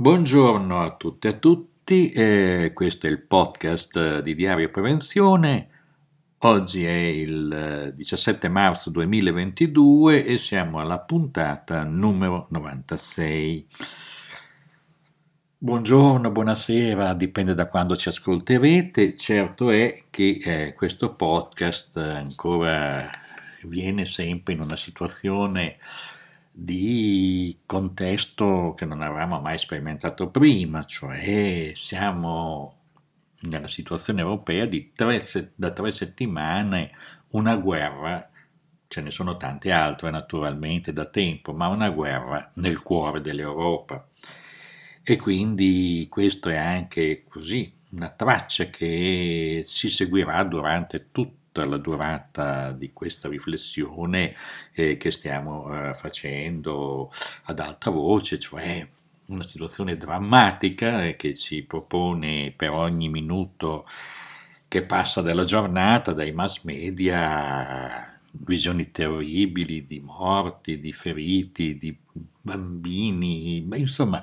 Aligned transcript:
Buongiorno 0.00 0.80
a 0.80 0.94
tutte 0.94 1.26
e 1.26 1.30
a 1.32 1.34
tutti, 1.34 2.12
eh, 2.12 2.70
questo 2.72 3.08
è 3.08 3.10
il 3.10 3.20
podcast 3.20 4.20
di 4.20 4.36
Diario 4.36 4.70
Prevenzione. 4.70 5.68
Oggi 6.38 6.84
è 6.84 6.92
il 6.92 7.94
17 7.96 8.46
eh, 8.46 8.48
marzo 8.48 8.90
2022 8.90 10.24
e 10.24 10.38
siamo 10.38 10.78
alla 10.78 11.00
puntata 11.00 11.82
numero 11.82 12.46
96. 12.50 13.66
Buongiorno, 15.58 16.30
buonasera, 16.30 17.12
dipende 17.14 17.54
da 17.54 17.66
quando 17.66 17.96
ci 17.96 18.06
ascolterete. 18.06 19.16
Certo 19.16 19.68
è 19.70 20.04
che 20.10 20.40
eh, 20.44 20.72
questo 20.74 21.16
podcast 21.16 21.96
ancora 21.96 23.10
viene 23.64 24.04
sempre 24.04 24.52
in 24.52 24.60
una 24.60 24.76
situazione 24.76 25.78
di 26.60 27.60
contesto 27.64 28.74
che 28.76 28.84
non 28.84 29.00
avevamo 29.00 29.40
mai 29.40 29.56
sperimentato 29.56 30.28
prima, 30.28 30.82
cioè 30.82 31.70
siamo 31.76 32.74
nella 33.42 33.68
situazione 33.68 34.22
europea 34.22 34.64
di 34.66 34.90
tre, 34.92 35.22
da 35.54 35.70
tre 35.70 35.92
settimane 35.92 36.90
una 37.30 37.54
guerra, 37.54 38.28
ce 38.88 39.00
ne 39.02 39.12
sono 39.12 39.36
tante 39.36 39.70
altre 39.70 40.10
naturalmente 40.10 40.92
da 40.92 41.04
tempo, 41.04 41.52
ma 41.52 41.68
una 41.68 41.90
guerra 41.90 42.50
nel 42.54 42.82
cuore 42.82 43.20
dell'Europa. 43.20 44.08
E 45.04 45.16
quindi 45.16 46.08
questo 46.10 46.48
è 46.48 46.56
anche 46.56 47.22
così 47.22 47.72
una 47.92 48.10
traccia 48.10 48.64
che 48.64 49.62
si 49.64 49.88
seguirà 49.88 50.42
durante 50.42 51.12
tutto 51.12 51.37
tutta 51.58 51.64
la 51.64 51.76
durata 51.76 52.70
di 52.70 52.92
questa 52.92 53.28
riflessione 53.28 54.34
eh, 54.72 54.96
che 54.96 55.10
stiamo 55.10 55.88
eh, 55.88 55.94
facendo 55.94 57.10
ad 57.44 57.58
alta 57.58 57.90
voce, 57.90 58.38
cioè 58.38 58.86
una 59.26 59.42
situazione 59.42 59.96
drammatica 59.96 61.04
eh, 61.04 61.16
che 61.16 61.34
ci 61.34 61.62
propone 61.62 62.52
per 62.54 62.70
ogni 62.70 63.08
minuto 63.08 63.86
che 64.68 64.82
passa 64.84 65.20
dalla 65.20 65.44
giornata, 65.44 66.12
dai 66.12 66.32
mass 66.32 66.62
media, 66.62 68.20
visioni 68.30 68.90
terribili 68.90 69.84
di 69.86 69.98
morti, 69.98 70.78
di 70.78 70.92
feriti, 70.92 71.76
di 71.76 71.96
bambini, 72.40 73.66
insomma 73.74 74.22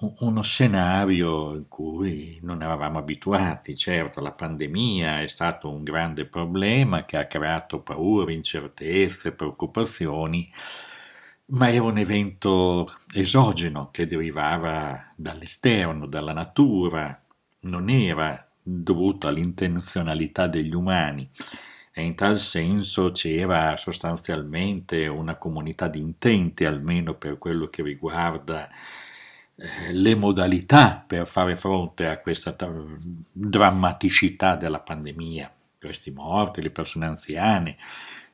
uno 0.00 0.42
scenario 0.42 1.54
in 1.54 1.68
cui 1.68 2.38
non 2.42 2.62
eravamo 2.62 2.98
abituati. 2.98 3.76
Certo, 3.76 4.20
la 4.20 4.32
pandemia 4.32 5.22
è 5.22 5.28
stato 5.28 5.70
un 5.70 5.82
grande 5.82 6.26
problema 6.26 7.04
che 7.04 7.16
ha 7.16 7.26
creato 7.26 7.80
paure, 7.80 8.32
incertezze, 8.32 9.32
preoccupazioni, 9.32 10.50
ma 11.46 11.70
era 11.70 11.84
un 11.84 11.98
evento 11.98 12.92
esogeno 13.12 13.90
che 13.90 14.06
derivava 14.06 15.12
dall'esterno, 15.16 16.06
dalla 16.06 16.32
natura, 16.32 17.20
non 17.60 17.88
era 17.88 18.46
dovuto 18.62 19.26
all'intenzionalità 19.26 20.46
degli 20.46 20.74
umani 20.74 21.28
e 21.92 22.02
in 22.02 22.14
tal 22.14 22.38
senso 22.38 23.10
c'era 23.10 23.76
sostanzialmente 23.76 25.06
una 25.08 25.36
comunità 25.36 25.88
di 25.88 25.98
intenti, 25.98 26.64
almeno 26.64 27.14
per 27.14 27.38
quello 27.38 27.66
che 27.68 27.82
riguarda 27.82 28.68
le 29.92 30.14
modalità 30.14 31.02
per 31.04 31.26
fare 31.26 31.56
fronte 31.56 32.06
a 32.06 32.18
questa 32.18 32.54
drammaticità 33.32 34.54
della 34.54 34.80
pandemia, 34.80 35.52
questi 35.80 36.10
morti, 36.10 36.62
le 36.62 36.70
persone 36.70 37.06
anziane. 37.06 37.76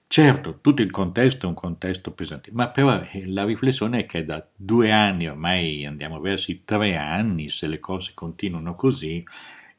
Certo, 0.07 0.59
tutto 0.61 0.83
il 0.83 0.91
contesto 0.91 1.47
è 1.47 1.49
un 1.49 1.55
contesto 1.55 2.13
pesante, 2.13 2.51
ma 2.53 2.69
però 2.69 3.01
eh, 3.11 3.27
la 3.27 3.45
riflessione 3.45 4.01
è 4.01 4.07
che 4.07 4.25
da 4.25 4.47
due 4.55 4.93
anni, 4.93 5.27
ormai 5.27 5.87
andiamo 5.87 6.21
verso 6.21 6.51
i 6.53 6.63
tre 6.65 6.97
anni, 6.97 7.49
se 7.49 7.67
le 7.67 7.79
cose 7.79 8.13
continuano 8.15 8.75
così, 8.75 9.25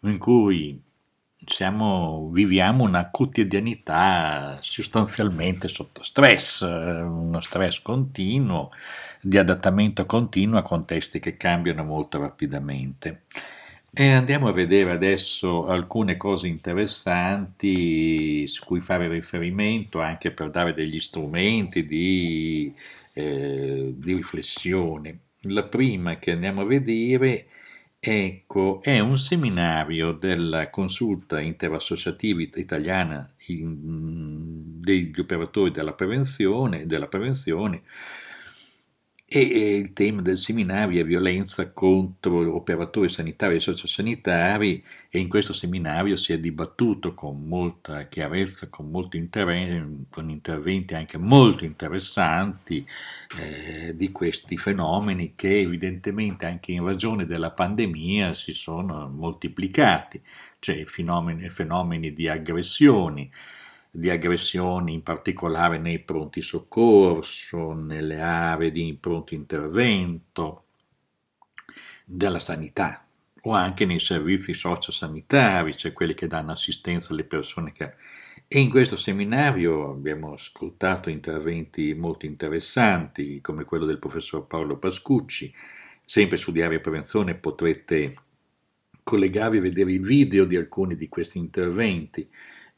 in 0.02 0.18
cui 0.18 0.82
siamo, 1.46 2.30
viviamo 2.32 2.84
una 2.84 3.10
quotidianità 3.10 4.58
sostanzialmente 4.62 5.68
sotto 5.68 6.04
stress, 6.04 6.64
eh, 6.64 7.02
uno 7.02 7.40
stress 7.40 7.82
continuo, 7.82 8.72
di 9.28 9.40
adattamento 9.40 10.06
continuo 10.06 10.60
a 10.60 10.62
contesti 10.62 11.20
che 11.20 11.36
cambiano 11.36 11.84
molto 11.84 12.20
rapidamente. 12.20 13.24
E 13.92 14.12
andiamo 14.12 14.48
a 14.48 14.52
vedere 14.52 14.92
adesso 14.92 15.66
alcune 15.66 16.16
cose 16.16 16.48
interessanti 16.48 18.46
su 18.48 18.64
cui 18.64 18.82
fare 18.82 19.08
riferimento 19.08 20.00
anche 20.00 20.30
per 20.32 20.52
dare 20.52 20.76
degli 20.76 21.00
strumenti 21.00 21.88
di, 21.88 22.72
eh, 23.14 23.94
di 23.96 24.14
riflessione. 24.14 25.20
La 25.48 25.64
prima 25.64 26.20
che 26.20 26.32
andiamo 26.32 26.62
a 26.62 26.66
vedere 26.66 27.48
Ecco, 28.08 28.84
è 28.84 29.00
un 29.00 29.18
seminario 29.18 30.12
della 30.12 30.70
consulta 30.70 31.40
interassociativa 31.40 32.44
italiana 32.44 33.28
in, 33.48 34.80
degli 34.80 35.20
operatori 35.20 35.72
della 35.72 35.94
prevenzione, 35.94 36.86
della 36.86 37.08
prevenzione 37.08 37.82
e 39.28 39.78
il 39.78 39.94
tema 39.94 40.22
del 40.22 40.38
seminario 40.38 41.02
è 41.02 41.04
violenza 41.04 41.72
contro 41.72 42.56
operatori 42.56 43.10
sanitari 43.10 43.56
e 43.56 43.60
sociosanitari 43.60 44.84
e 45.10 45.18
in 45.18 45.28
questo 45.28 45.52
seminario 45.52 46.16
si 46.16 46.32
è 46.32 46.40
dibattuto 46.40 47.16
con 47.16 47.48
molta 47.48 48.08
chiarezza, 48.08 48.68
con, 48.70 48.88
interventi, 49.14 50.06
con 50.12 50.30
interventi 50.30 50.94
anche 50.94 51.18
molto 51.18 51.66
interessanti 51.66 52.86
eh, 53.40 53.96
di 53.96 54.12
questi 54.12 54.58
fenomeni 54.58 55.34
che 55.36 55.60
evidentemente 55.60 56.46
anche 56.46 56.72
in 56.72 56.86
ragione 56.86 57.26
della 57.26 57.52
pandemia 57.52 58.36
si 58.36 58.52
sono 58.52 59.10
moltiplicati, 59.10 60.22
cioè 60.60 60.86
fenomeni, 60.86 61.50
fenomeni 61.50 62.14
di 62.14 62.28
aggressioni, 62.28 63.32
di 63.96 64.10
aggressioni 64.10 64.94
in 64.94 65.04
particolare 65.04 65.78
nei 65.78 66.00
pronti 66.00 66.42
soccorso, 66.42 67.72
nelle 67.72 68.20
aree 68.20 68.72
di 68.72 68.98
pronto 69.00 69.34
intervento, 69.34 70.66
della 72.04 72.40
sanità 72.40 73.08
o 73.44 73.52
anche 73.52 73.86
nei 73.86 74.00
servizi 74.00 74.54
sociosanitari, 74.54 75.78
cioè 75.78 75.94
quelli 75.94 76.14
che 76.14 76.28
danno 76.28 76.52
assistenza 76.52 77.14
alle 77.14 77.24
persone 77.24 77.72
che... 77.72 77.94
E 78.48 78.60
in 78.60 78.70
questo 78.70 78.98
seminario 78.98 79.90
abbiamo 79.90 80.34
ascoltato 80.34 81.10
interventi 81.10 81.94
molto 81.96 82.26
interessanti, 82.26 83.42
come 83.42 83.64
quello 83.64 83.86
del 83.86 83.98
professor 83.98 84.46
Paolo 84.46 84.78
Pascucci. 84.78 85.54
Sempre 86.04 86.38
su 86.38 86.52
Diario 86.52 86.80
Prevenzione 86.80 87.36
potrete 87.36 88.14
collegarvi 89.02 89.58
e 89.58 89.62
vedere 89.62 89.94
i 89.94 90.00
video 90.00 90.46
di 90.46 90.56
alcuni 90.58 90.96
di 90.96 91.08
questi 91.08 91.38
interventi 91.40 92.30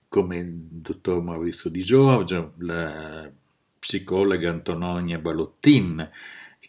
come 0.08 0.38
il 0.38 0.54
dottor 0.54 1.22
Maurizio 1.22 1.70
Di 1.70 1.82
Giorgio, 1.82 2.54
la 2.60 3.30
psicologa 3.80 4.50
Antonia 4.50 5.20
Balottin, 5.20 6.10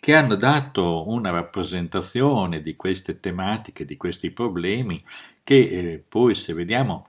che 0.00 0.14
hanno 0.14 0.36
dato 0.36 1.08
una 1.08 1.30
rappresentazione 1.30 2.62
di 2.62 2.76
queste 2.76 3.20
tematiche, 3.20 3.84
di 3.84 3.96
questi 3.96 4.30
problemi, 4.30 5.02
che 5.42 5.56
eh, 5.56 6.04
poi 6.06 6.34
se 6.34 6.52
vediamo, 6.52 7.08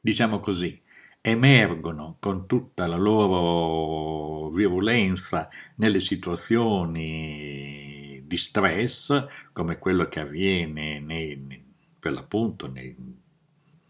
diciamo 0.00 0.38
così, 0.40 0.80
emergono 1.20 2.16
con 2.20 2.46
tutta 2.46 2.86
la 2.86 2.96
loro 2.96 4.50
virulenza 4.50 5.48
nelle 5.76 6.00
situazioni 6.00 8.22
di 8.26 8.36
stress, 8.36 9.26
come 9.52 9.78
quello 9.78 10.06
che 10.08 10.20
avviene 10.20 11.00
nei, 11.00 11.64
per 11.98 12.12
l'appunto 12.12 12.70
nei 12.70 12.94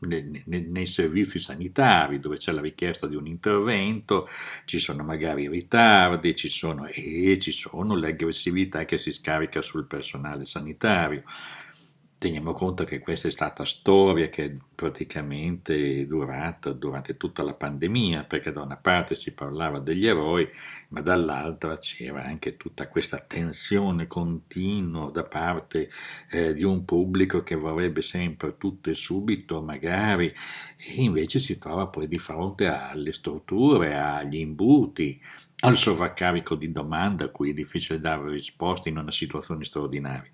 nei, 0.07 0.87
servizi 0.87 1.41
sanitari 1.41 2.19
dove 2.21 2.37
c'è 2.37 2.53
la 2.53 2.61
richiesta 2.61 3.07
di 3.07 3.17
un 3.17 3.27
intervento, 3.27 4.29
ci 4.65 4.79
sono 4.79 5.03
magari 5.03 5.49
ritardi, 5.49 6.35
ci 6.35 6.49
sono, 6.49 6.87
e 6.87 7.39
ci 7.41 7.53
sono 7.53 7.97
l'aggressività 7.97 8.85
che 8.85 8.99
si 8.99 9.11
scarica 9.13 9.61
sul 9.63 9.87
personale 9.87 10.45
sanitario. 10.45 11.23
Teniamo 12.25 12.53
conto 12.53 12.85
che 12.85 13.01
questa 13.01 13.29
è 13.29 13.31
stata 13.31 13.67
storia 13.67 14.31
che 14.31 14.45
è 14.47 14.57
praticamente 14.75 16.07
durata 16.07 16.73
durante 16.73 17.19
tutta 17.19 17.43
la 17.43 17.53
pandemia, 17.53 18.25
perché 18.25 18.51
da 18.51 18.63
una 18.63 18.79
parte 18.79 19.15
si 19.15 19.33
parlava 19.33 19.79
degli 19.79 20.07
eroi, 20.07 20.49
ma 20.89 21.03
dall'altra 21.03 21.77
c'era 21.77 22.25
anche 22.25 22.57
tutta 22.57 22.89
questa 22.89 23.19
tensione 23.19 24.07
continua 24.07 25.11
da 25.11 25.25
parte 25.25 25.91
eh, 26.31 26.55
di 26.55 26.65
un 26.65 26.87
pubblico 26.87 27.43
che 27.43 27.57
vorrebbe 27.57 28.01
sempre 28.01 28.57
tutto 28.57 28.89
e 28.89 28.95
subito, 28.95 29.61
magari, 29.61 30.29
e 30.79 31.03
invece 31.03 31.39
si 31.39 31.59
trova 31.59 31.89
poi 31.89 32.09
di 32.09 32.19
fronte 32.19 32.69
alle 32.69 33.13
strutture, 33.13 33.99
agli 33.99 34.39
imbuti, 34.39 35.21
al 35.59 35.77
sovraccarico 35.77 36.55
di 36.55 36.73
domanda 36.73 37.25
a 37.25 37.29
cui 37.29 37.51
è 37.51 37.53
difficile 37.53 38.01
dare 38.01 38.31
risposte 38.31 38.89
in 38.89 38.97
una 38.97 39.11
situazione 39.11 39.65
straordinaria. 39.65 40.31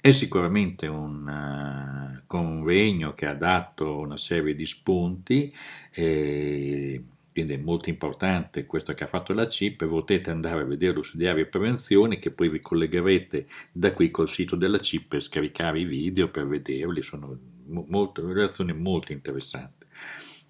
È 0.00 0.10
sicuramente 0.12 0.86
un 0.86 1.26
uh, 1.26 2.22
convegno 2.26 3.14
che 3.14 3.26
ha 3.26 3.34
dato 3.34 3.98
una 3.98 4.16
serie 4.16 4.54
di 4.54 4.64
spunti 4.64 5.52
e, 5.90 7.02
quindi 7.38 7.54
è 7.54 7.58
molto 7.58 7.88
importante 7.88 8.66
questo 8.66 8.94
che 8.94 9.04
ha 9.04 9.08
fatto 9.08 9.32
la 9.32 9.46
CIP, 9.46 9.86
potete 9.86 10.30
andare 10.30 10.62
a 10.62 10.64
vederlo 10.64 11.02
su 11.02 11.16
Diario 11.16 11.48
Prevenzione 11.48 12.18
che 12.18 12.32
poi 12.32 12.48
vi 12.48 12.58
collegherete 12.58 13.46
da 13.70 13.92
qui 13.92 14.10
col 14.10 14.28
sito 14.28 14.56
della 14.56 14.80
CIP 14.80 15.14
e 15.14 15.20
scaricare 15.20 15.78
i 15.78 15.84
video 15.84 16.30
per 16.30 16.48
vederli, 16.48 17.00
sono 17.00 17.38
molto, 17.66 18.26
relazioni 18.26 18.72
molto 18.72 19.12
interessanti. 19.12 19.86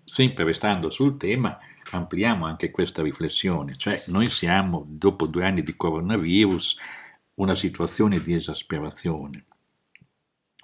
Sempre 0.02 0.44
restando 0.44 0.88
sul 0.88 1.18
tema, 1.18 1.58
ampliamo 1.90 2.46
anche 2.46 2.70
questa 2.70 3.02
riflessione, 3.02 3.76
cioè 3.76 4.02
noi 4.06 4.30
siamo, 4.30 4.86
dopo 4.88 5.26
due 5.26 5.44
anni 5.44 5.62
di 5.62 5.76
coronavirus, 5.76 6.78
una 7.38 7.55
situazione 7.55 8.23
di 8.23 8.35
esasperazione. 8.35 9.44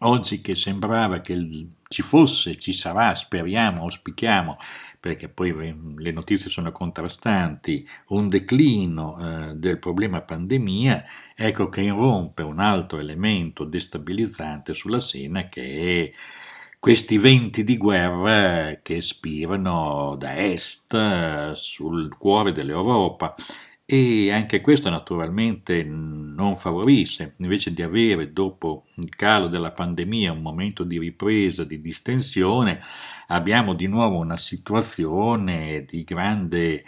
Oggi 0.00 0.40
che 0.40 0.54
sembrava 0.56 1.20
che 1.20 1.68
ci 1.88 2.02
fosse, 2.02 2.58
ci 2.58 2.72
sarà, 2.72 3.14
speriamo, 3.14 3.82
auspichiamo, 3.82 4.56
perché 4.98 5.28
poi 5.28 5.94
le 5.96 6.10
notizie 6.10 6.50
sono 6.50 6.72
contrastanti, 6.72 7.86
un 8.08 8.28
declino 8.28 9.18
eh, 9.18 9.54
del 9.54 9.78
problema 9.78 10.20
pandemia, 10.20 11.04
ecco 11.36 11.68
che 11.68 11.82
irrompe 11.82 12.42
un 12.42 12.58
altro 12.58 12.98
elemento 12.98 13.64
destabilizzante 13.64 14.74
sulla 14.74 15.00
scena 15.00 15.48
che 15.48 16.10
è 16.10 16.12
questi 16.80 17.16
venti 17.16 17.64
di 17.64 17.78
guerra 17.78 18.80
che 18.82 19.00
spirano 19.00 20.16
da 20.18 20.36
est 20.36 21.52
sul 21.52 22.14
cuore 22.18 22.52
dell'Europa 22.52 23.34
e 23.86 24.30
anche 24.32 24.60
questo 24.60 24.88
naturalmente 24.88 25.82
non 25.84 26.56
favorisce, 26.56 27.34
invece 27.38 27.74
di 27.74 27.82
avere 27.82 28.32
dopo 28.32 28.86
il 28.96 29.14
calo 29.14 29.46
della 29.46 29.72
pandemia 29.72 30.32
un 30.32 30.40
momento 30.40 30.84
di 30.84 30.98
ripresa, 30.98 31.64
di 31.64 31.80
distensione, 31.80 32.80
abbiamo 33.28 33.74
di 33.74 33.86
nuovo 33.86 34.16
una 34.18 34.36
situazione 34.36 35.84
di 35.86 36.02
grande 36.04 36.84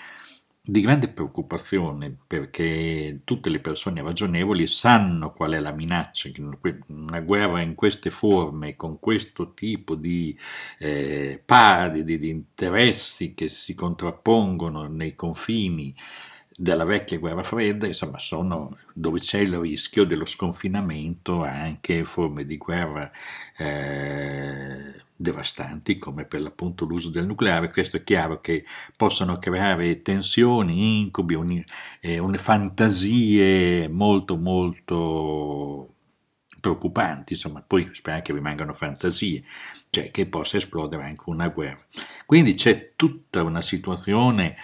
di 0.68 0.80
grande 0.80 1.08
preoccupazione 1.08 2.16
perché 2.26 3.20
tutte 3.22 3.50
le 3.50 3.60
persone 3.60 4.02
ragionevoli 4.02 4.66
sanno 4.66 5.30
qual 5.30 5.52
è 5.52 5.60
la 5.60 5.70
minaccia, 5.70 6.28
una 6.88 7.20
guerra 7.20 7.60
in 7.60 7.76
queste 7.76 8.10
forme, 8.10 8.74
con 8.74 8.98
questo 8.98 9.54
tipo 9.54 9.94
di 9.94 10.36
eh, 10.80 11.40
pari, 11.44 12.02
di, 12.02 12.18
di 12.18 12.30
interessi 12.30 13.32
che 13.34 13.48
si 13.48 13.74
contrappongono 13.74 14.88
nei 14.88 15.14
confini 15.14 15.94
della 16.58 16.84
vecchia 16.84 17.18
guerra 17.18 17.42
fredda, 17.42 17.86
insomma, 17.86 18.18
sono 18.18 18.76
dove 18.94 19.20
c'è 19.20 19.38
il 19.40 19.58
rischio 19.58 20.04
dello 20.04 20.24
sconfinamento 20.24 21.42
anche 21.42 22.04
forme 22.04 22.46
di 22.46 22.56
guerra 22.56 23.10
eh, 23.58 24.94
devastanti 25.14 25.98
come 25.98 26.24
per 26.24 26.40
l'appunto 26.40 26.86
l'uso 26.86 27.10
del 27.10 27.26
nucleare. 27.26 27.70
Questo 27.70 27.98
è 27.98 28.04
chiaro 28.04 28.40
che 28.40 28.64
possono 28.96 29.38
creare 29.38 30.00
tensioni, 30.00 31.00
incubi, 31.00 31.34
un, 31.34 31.62
eh, 32.00 32.18
une 32.18 32.38
fantasie 32.38 33.88
molto 33.88 34.36
molto 34.36 35.90
preoccupanti, 36.58 37.34
insomma, 37.34 37.62
poi 37.64 37.90
speriamo 37.92 38.24
che 38.24 38.32
rimangano 38.32 38.72
fantasie, 38.72 39.44
cioè 39.90 40.10
che 40.10 40.26
possa 40.26 40.56
esplodere 40.56 41.04
anche 41.04 41.24
una 41.26 41.48
guerra. 41.48 41.84
Quindi 42.24 42.54
c'è 42.54 42.92
tutta 42.96 43.42
una 43.42 43.60
situazione 43.60 44.56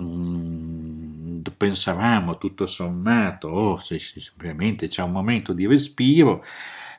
Mm, 0.00 1.23
pensavamo 1.56 2.38
tutto 2.38 2.66
sommato, 2.66 3.48
oh, 3.48 3.76
se, 3.76 3.98
se, 3.98 4.20
veramente 4.36 4.88
c'è 4.88 5.02
un 5.02 5.12
momento 5.12 5.52
di 5.52 5.66
respiro, 5.66 6.44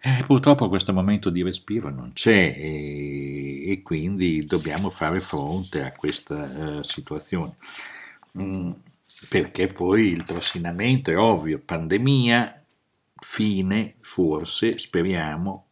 eh, 0.02 0.24
purtroppo 0.26 0.70
questo 0.70 0.94
momento 0.94 1.30
di 1.30 1.44
respiro 1.44 1.90
non 1.90 2.14
c'è 2.14 2.56
e, 2.58 3.72
e 3.72 3.82
quindi 3.82 4.46
dobbiamo 4.46 4.90
fare 4.90 5.20
fronte 5.20 5.84
a 5.84 5.92
questa 5.94 6.78
uh, 6.78 6.84
situazione. 6.84 7.56
Mm, 8.38 8.72
perché 9.30 9.68
poi 9.68 10.08
il 10.08 10.24
trascinamento 10.24 11.12
è 11.12 11.18
ovvio, 11.18 11.60
pandemia, 11.60 12.64
fine, 13.16 13.96
forse, 14.02 14.78
speriamo, 14.78 15.68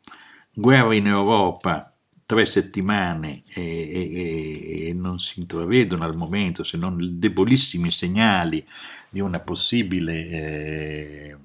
guerra 0.53 0.93
in 0.93 1.07
Europa, 1.07 1.92
tre 2.33 2.47
settimane 2.47 3.43
e, 3.53 3.61
e, 3.61 4.87
e, 4.87 4.93
non 4.93 5.19
si 5.19 5.39
intravedono 5.39 6.03
al 6.03 6.15
momento 6.15 6.63
se 6.63 6.77
non 6.77 6.97
debolissimi 7.19 7.91
segnali 7.91 8.65
di 9.09 9.19
una 9.19 9.39
possibile 9.39 10.27
eh, 10.27 11.37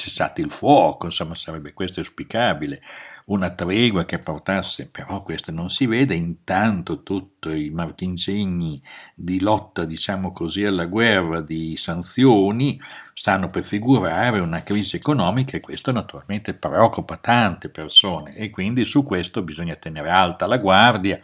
cessate 0.00 0.40
il 0.40 0.50
fuoco, 0.50 1.06
insomma 1.06 1.34
sarebbe 1.34 1.74
questo 1.74 2.00
auspicabile, 2.00 2.82
una 3.26 3.50
tregua 3.50 4.06
che 4.06 4.18
portasse, 4.18 4.88
però 4.88 5.22
questo 5.22 5.52
non 5.52 5.68
si 5.68 5.86
vede, 5.86 6.14
intanto 6.14 7.02
tutti 7.02 7.66
i 7.66 7.70
marchingegni 7.70 8.82
di 9.14 9.40
lotta, 9.40 9.84
diciamo 9.84 10.32
così, 10.32 10.64
alla 10.64 10.86
guerra, 10.86 11.42
di 11.42 11.76
sanzioni, 11.76 12.80
stanno 13.12 13.50
per 13.50 13.62
figurare 13.62 14.40
una 14.40 14.62
crisi 14.62 14.96
economica 14.96 15.56
e 15.56 15.60
questo 15.60 15.92
naturalmente 15.92 16.54
preoccupa 16.54 17.18
tante 17.18 17.68
persone 17.68 18.34
e 18.34 18.48
quindi 18.48 18.84
su 18.84 19.04
questo 19.04 19.42
bisogna 19.42 19.76
tenere 19.76 20.08
alta 20.08 20.46
la 20.46 20.58
guardia, 20.58 21.20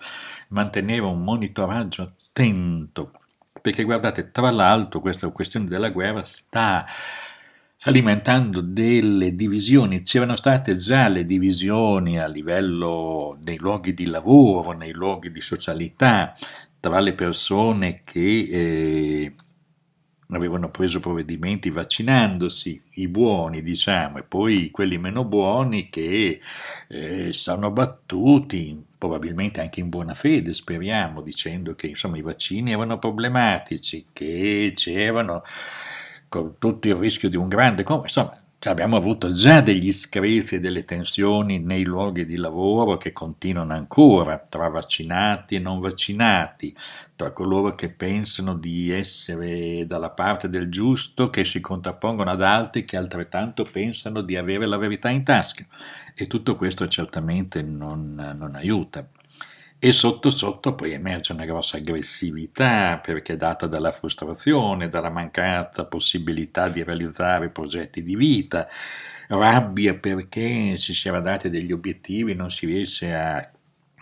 mantenere 0.49 1.01
un 1.01 1.25
monitoraggio 1.25 2.03
attento, 2.03 3.13
perché 3.63 3.85
guardate, 3.85 4.31
tra 4.31 4.51
l'altro 4.51 5.01
questa 5.01 5.29
questione 5.31 5.67
della 5.67 5.89
guerra 5.89 6.23
sta 6.25 6.85
alimentando 7.87 8.61
delle 8.61 9.35
divisioni. 9.35 10.03
C'erano 10.03 10.37
state 10.37 10.77
già 10.77 11.09
le 11.09 11.25
divisioni 11.25 12.19
a 12.19 12.27
livello 12.27 13.39
dei 13.41 13.59
luoghi 13.59 13.95
di 13.95 14.07
lavoro, 14.07 14.73
nei 14.73 14.93
luoghi 14.93 15.31
di 15.31 15.41
socialità, 15.41 16.33
tra 16.81 17.01
le 17.01 17.15
persone 17.15 18.03
che 18.05 18.49
eh, 18.51 19.35
avevano 20.31 20.71
preso 20.71 20.99
provvedimenti 20.99 21.71
vaccinandosi, 21.71 22.83
i 22.95 23.07
buoni 23.07 23.63
diciamo, 23.63 24.19
e 24.19 24.23
poi 24.25 24.71
quelli 24.73 24.99
meno 24.99 25.25
buoni 25.25 25.89
che 25.89 26.41
eh, 26.89 27.33
sono 27.33 27.71
battuti, 27.71 28.85
probabilmente 28.99 29.61
anche 29.61 29.79
in 29.79 29.89
buona 29.89 30.15
fede, 30.15 30.53
speriamo, 30.53 31.23
dicendo 31.23 31.77
che 31.77 31.87
insomma 31.87 32.17
i 32.17 32.23
vaccini 32.23 32.73
erano 32.73 32.99
problematici, 32.99 34.07
che 34.13 34.73
c'erano 34.75 35.43
con 36.29 36.57
tutto 36.59 36.89
il 36.89 36.95
rischio 36.95 37.29
di 37.29 37.37
un 37.37 37.49
grande... 37.49 37.85
Insomma, 37.87 38.41
abbiamo 38.65 38.97
avuto 38.97 39.31
già 39.31 39.61
degli 39.61 39.93
screzi 39.93 40.57
e 40.57 40.61
delle 40.61 40.85
tensioni 40.85 41.59
nei 41.61 41.85
luoghi 41.85 42.27
di 42.27 42.37
lavoro 42.37 42.97
che 42.97 43.13
continuano 43.13 43.75
ancora 43.75 44.39
tra 44.39 44.69
vaccinati 44.69 45.55
e 45.55 45.59
non 45.59 45.81
vaccinati, 45.81 46.75
tra 47.15 47.31
coloro 47.33 47.75
che 47.75 47.91
pensano 47.91 48.55
di 48.55 48.91
essere 48.91 49.87
dalla 49.87 50.11
parte 50.11 50.49
del 50.49 50.69
giusto, 50.69 51.31
che 51.31 51.45
si 51.45 51.61
contrappongono 51.61 52.31
ad 52.31 52.43
altri 52.43 52.85
che 52.85 52.97
altrettanto 52.97 53.65
pensano 53.71 54.23
di 54.23 54.37
avere 54.37 54.67
la 54.67 54.79
verità 54.79 55.11
in 55.11 55.23
tasca. 55.23 55.65
E 56.15 56.27
tutto 56.27 56.57
questo 56.57 56.89
certamente 56.89 57.63
non, 57.63 58.15
non 58.37 58.55
aiuta 58.55 59.07
e 59.79 59.93
sotto 59.93 60.31
sotto 60.31 60.75
poi 60.75 60.93
emerge 60.93 61.33
una 61.33 61.45
grossa 61.45 61.77
aggressività 61.77 62.99
perché 62.99 63.35
è 63.35 63.37
data 63.37 63.67
dalla 63.67 63.91
frustrazione, 63.93 64.89
dalla 64.89 65.11
mancata 65.11 65.85
possibilità 65.85 66.69
di 66.69 66.83
realizzare 66.83 67.51
progetti 67.51 68.03
di 68.03 68.17
vita, 68.17 68.69
rabbia 69.29 69.95
perché 69.95 70.79
ci 70.79 70.95
si 70.95 71.09
era 71.09 71.21
dati 71.21 71.51
degli 71.51 71.73
obiettivi 71.73 72.33
e 72.33 72.35
non 72.35 72.51
si 72.51 72.67
riesce 72.67 73.15
a, 73.15 73.51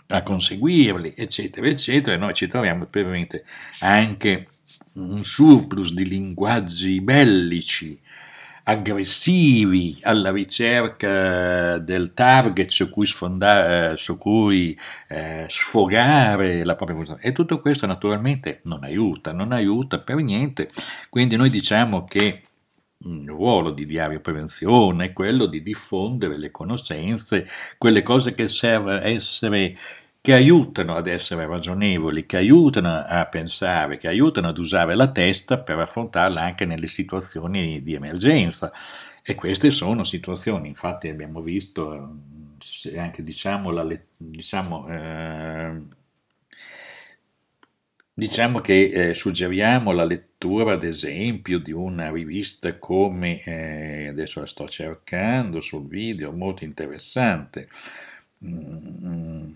a 0.07 0.21
conseguirli, 0.23 1.13
eccetera, 1.15 1.67
eccetera, 1.67 2.15
e 2.15 2.19
noi 2.19 2.33
ci 2.33 2.47
troviamo 2.47 2.85
probabilmente 2.85 3.43
anche 3.79 4.47
un 4.93 5.23
surplus 5.23 5.91
di 5.91 6.07
linguaggi 6.07 7.01
bellici 7.01 7.99
aggressivi 8.67 9.99
alla 10.01 10.31
ricerca 10.31 11.77
del 11.77 12.13
target 12.13 12.69
su 12.69 12.89
cui, 12.89 13.05
sfondare, 13.05 13.95
su 13.95 14.17
cui 14.17 14.77
eh, 15.07 15.45
sfogare 15.47 16.63
la 16.63 16.75
propria 16.75 16.97
funzione. 16.97 17.21
E 17.21 17.31
tutto 17.31 17.59
questo 17.59 17.85
naturalmente 17.85 18.61
non 18.63 18.83
aiuta, 18.83 19.33
non 19.33 19.51
aiuta 19.51 19.99
per 19.99 20.15
niente. 20.17 20.69
Quindi 21.09 21.35
noi 21.35 21.49
diciamo 21.49 22.05
che 22.05 22.41
il 22.97 23.27
ruolo 23.27 23.69
di 23.71 23.85
diario 23.85 24.19
prevenzione 24.19 25.05
è 25.05 25.13
quello 25.13 25.45
di 25.45 25.61
diffondere 25.61 26.37
le 26.37 26.49
conoscenze, 26.49 27.47
quelle 27.77 28.01
cose 28.01 28.33
che 28.33 28.47
serve 28.47 29.01
essere 29.03 29.75
che 30.25 30.33
aiutano 30.33 30.95
ad 30.95 31.05
essere 31.05 31.45
ragionevoli, 31.45 32.25
che 32.25 32.37
aiutano 32.37 32.97
a 32.97 33.27
pensare, 33.27 33.97
che 33.97 34.07
aiutano 34.07 34.47
ad 34.47 34.57
usare 34.57 34.95
la 34.95 35.11
testa 35.11 35.59
per 35.59 35.77
affrontarla 35.77 36.41
anche 36.41 36.65
nelle 36.65 36.87
situazioni 36.87 37.83
di 37.83 37.93
emergenza. 37.93 38.73
E 39.21 39.35
queste 39.35 39.69
sono 39.69 40.03
situazioni, 40.03 40.67
infatti 40.67 41.09
abbiamo 41.09 41.41
visto 41.41 42.15
anche 42.97 43.21
diciamo, 43.21 43.69
la, 43.69 43.87
diciamo, 44.17 44.87
eh, 44.87 45.81
diciamo 48.11 48.61
che 48.61 49.09
eh, 49.09 49.13
suggeriamo 49.13 49.91
la 49.91 50.05
lettura 50.05 50.73
ad 50.73 50.83
esempio 50.83 51.59
di 51.59 51.71
una 51.71 52.09
rivista 52.09 52.79
come, 52.79 53.43
eh, 53.43 54.07
adesso 54.07 54.39
la 54.39 54.47
sto 54.47 54.67
cercando 54.67 55.61
sul 55.61 55.87
video, 55.87 56.31
molto 56.31 56.63
interessante, 56.63 57.67
mm, 58.43 59.51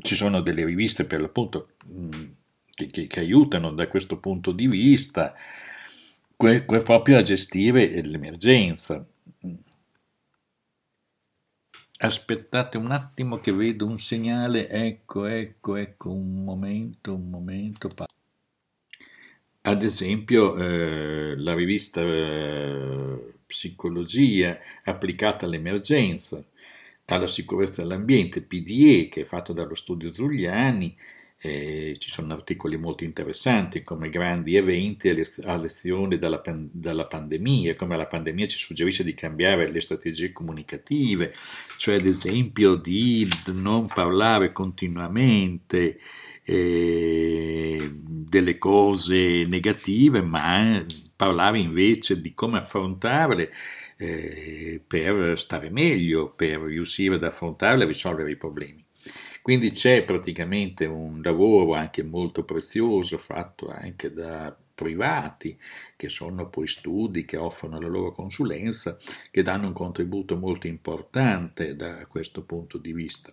ci 0.00 0.14
sono 0.14 0.40
delle 0.40 0.64
riviste 0.64 1.04
per 1.04 1.20
l'appunto 1.20 1.70
che, 2.74 2.86
che, 2.86 3.06
che 3.06 3.20
aiutano 3.20 3.72
da 3.72 3.88
questo 3.88 4.18
punto 4.18 4.52
di 4.52 4.68
vista 4.68 5.34
que, 6.36 6.64
que 6.64 6.82
proprio 6.82 7.18
a 7.18 7.22
gestire 7.22 8.00
l'emergenza. 8.02 9.04
Aspettate 12.00 12.78
un 12.78 12.92
attimo 12.92 13.40
che 13.40 13.52
vedo 13.52 13.84
un 13.84 13.98
segnale, 13.98 14.68
ecco, 14.68 15.26
ecco, 15.26 15.74
ecco, 15.74 16.12
un 16.12 16.44
momento, 16.44 17.12
un 17.12 17.28
momento. 17.28 17.88
Ad 19.62 19.82
esempio, 19.82 20.56
eh, 20.56 21.34
la 21.36 21.54
rivista 21.54 22.00
eh, 22.02 23.34
Psicologia 23.44 24.56
applicata 24.84 25.46
all'emergenza, 25.46 26.44
alla 27.08 27.26
sicurezza 27.26 27.82
dell'ambiente, 27.82 28.42
PDE, 28.42 29.08
che 29.08 29.22
è 29.22 29.24
fatto 29.24 29.52
dallo 29.52 29.74
studio 29.74 30.12
Zugliani, 30.12 30.96
eh, 31.40 31.96
ci 31.98 32.10
sono 32.10 32.32
articoli 32.32 32.76
molto 32.76 33.04
interessanti 33.04 33.82
come 33.82 34.10
grandi 34.10 34.56
eventi 34.56 35.08
a 35.44 35.56
lezione 35.56 36.18
dalla, 36.18 36.42
dalla, 36.44 37.06
pandemia, 37.06 37.74
come 37.74 37.96
la 37.96 38.06
pandemia 38.06 38.46
ci 38.46 38.58
suggerisce 38.58 39.04
di 39.04 39.14
cambiare 39.14 39.70
le 39.70 39.80
strategie 39.80 40.32
comunicative, 40.32 41.32
cioè 41.76 41.94
ad 41.94 42.06
esempio 42.06 42.74
di 42.74 43.28
non 43.54 43.86
parlare 43.86 44.50
continuamente 44.50 46.00
eh, 46.42 47.88
delle 47.94 48.58
cose 48.58 49.44
negative, 49.44 50.20
ma 50.22 50.84
parlare 51.14 51.58
invece 51.58 52.20
di 52.20 52.34
come 52.34 52.58
affrontarle 52.58 53.52
eh, 53.98 54.80
per 54.86 55.38
stare 55.38 55.70
meglio, 55.70 56.32
per 56.34 56.60
riuscire 56.60 57.16
ad 57.16 57.24
affrontarle 57.24 57.84
e 57.84 57.86
risolvere 57.88 58.30
i 58.30 58.36
problemi. 58.36 58.84
Quindi 59.42 59.70
c'è 59.70 60.04
praticamente 60.04 60.84
un 60.84 61.20
lavoro 61.22 61.74
anche 61.74 62.02
molto 62.02 62.44
prezioso 62.44 63.18
fatto 63.18 63.68
anche 63.68 64.12
da 64.12 64.56
privati, 64.74 65.58
che 65.96 66.08
sono 66.08 66.48
poi 66.48 66.68
studi 66.68 67.24
che 67.24 67.36
offrono 67.36 67.80
la 67.80 67.88
loro 67.88 68.10
consulenza, 68.10 68.96
che 69.30 69.42
danno 69.42 69.66
un 69.66 69.72
contributo 69.72 70.36
molto 70.36 70.68
importante 70.68 71.74
da 71.74 72.06
questo 72.06 72.42
punto 72.42 72.78
di 72.78 72.92
vista. 72.92 73.32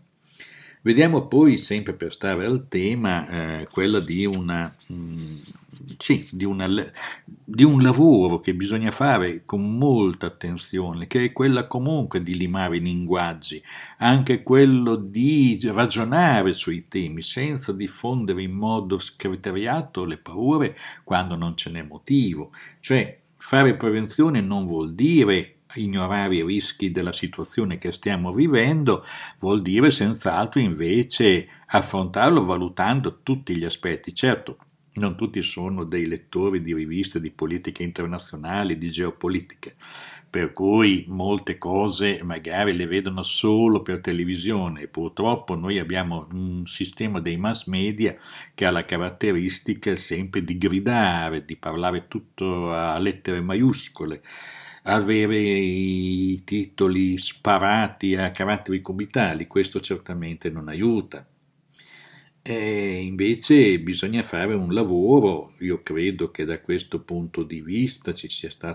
Vediamo 0.82 1.28
poi, 1.28 1.58
sempre 1.58 1.94
per 1.94 2.12
stare 2.12 2.46
al 2.46 2.68
tema, 2.68 3.28
eh, 3.60 3.68
quella 3.72 4.00
di, 4.00 4.26
una, 4.26 4.76
mh, 4.88 4.94
mm, 4.94 5.36
sì, 5.98 6.28
di, 6.32 6.46
una, 6.46 6.68
di, 7.26 7.64
un 7.64 7.82
lavoro 7.82 8.40
che 8.40 8.54
bisogna 8.54 8.92
fare 8.92 9.44
con 9.46 9.78
molta 9.78 10.28
attenzione, 10.28 11.08
che 11.08 11.26
è 11.26 11.32
quella 11.32 11.68
comunque 11.68 12.24
di 12.24 12.38
limare 12.38 12.78
i 12.78 12.82
linguaggi, 12.82 13.62
anche 13.98 14.42
quello 14.42 14.96
di 14.96 15.60
ragionare 15.66 16.54
sui 16.54 16.88
temi 16.88 17.22
senza 17.22 17.72
diffondere 17.72 18.44
in 18.44 18.54
modo 18.54 19.00
scriteriato 19.00 20.06
le 20.06 20.18
paure 20.18 20.76
quando 21.04 21.36
non 21.36 21.56
ce 21.56 21.70
n'è 21.70 21.84
motivo. 21.84 22.52
Cioè, 22.80 23.20
fare 23.38 23.76
prevenzione 23.76 24.42
non 24.42 24.66
vuol 24.66 24.94
dire 24.94 25.56
ignorare 25.76 26.36
i 26.36 26.46
rischi 26.46 26.92
della 26.92 27.12
situazione 27.12 27.78
che 27.78 27.92
stiamo 27.92 28.32
vivendo 28.32 29.06
vuol 29.40 29.62
dire 29.62 29.90
senz'altro 29.90 30.60
invece 30.60 31.48
affrontarlo 31.68 32.46
valutando 32.46 33.20
tutti 33.24 33.56
gli 33.56 33.66
aspetti. 33.66 34.14
Certo, 34.14 34.58
non 34.96 35.16
tutti 35.16 35.42
sono 35.42 35.84
dei 35.84 36.06
lettori 36.08 36.62
di 36.62 36.74
riviste 36.74 37.20
di 37.20 37.32
politica 37.32 37.84
internazionale, 37.84 38.78
di 38.78 38.90
geopolitiche, 38.90 39.76
per 40.30 40.52
cui 40.52 41.06
molte 41.08 41.58
cose 41.58 42.22
magari 42.24 42.76
le 42.76 42.86
vedono 42.88 43.22
solo 43.24 43.82
per 43.82 44.02
televisione. 44.02 44.88
Purtroppo 44.88 45.56
noi 45.56 45.80
abbiamo 45.80 46.28
un 46.32 46.66
sistema 46.66 47.20
dei 47.20 47.38
mass 47.38 47.66
media 47.68 48.16
che 48.54 48.66
ha 48.66 48.72
la 48.72 48.86
caratteristica 48.86 49.96
sempre 49.96 50.44
di 50.44 50.58
gridare, 50.58 51.46
di 51.46 51.56
parlare 51.56 52.08
tutto 52.08 52.72
a 52.74 52.98
lettere 52.98 53.42
maiuscole 53.42 54.22
avere 54.88 55.38
i 55.40 56.44
titoli 56.44 57.18
sparati 57.18 58.16
a 58.16 58.30
caratteri 58.32 58.82
cubitali, 58.82 59.48
questo 59.48 59.80
certamente 59.80 60.50
non 60.50 60.68
aiuta. 60.68 61.26
E 62.48 63.02
invece 63.02 63.80
bisogna 63.80 64.22
fare 64.22 64.54
un 64.54 64.72
lavoro, 64.72 65.56
io 65.62 65.80
credo 65.80 66.30
che 66.30 66.46
da 66.46 66.62
questo 66.62 67.02
punto 67.02 67.42
di 67.42 67.60
vista 67.60 68.14
ci 68.14 68.30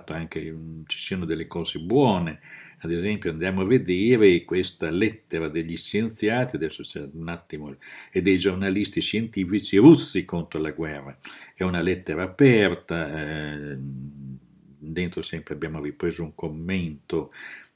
anche, 0.06 0.56
ci 0.86 0.98
siano 0.98 1.24
delle 1.24 1.46
cose 1.46 1.78
buone, 1.78 2.40
ad 2.78 2.90
esempio 2.90 3.30
andiamo 3.30 3.60
a 3.60 3.66
vedere 3.66 4.42
questa 4.42 4.90
lettera 4.90 5.46
degli 5.46 5.76
scienziati, 5.76 6.56
adesso 6.56 6.82
c'è 6.82 7.08
un 7.12 7.28
attimo, 7.28 7.76
e 8.10 8.20
dei 8.22 8.38
giornalisti 8.38 9.00
scientifici 9.00 9.76
russi 9.76 10.24
contro 10.24 10.60
la 10.60 10.72
guerra, 10.72 11.16
è 11.54 11.62
una 11.62 11.80
lettera 11.80 12.24
aperta, 12.24 13.70
eh, 13.70 13.76
dentro 13.78 15.22
sempre 15.22 15.54
abbiamo 15.54 15.80
ripreso 15.80 16.24
un 16.24 16.34
commento 16.34 17.32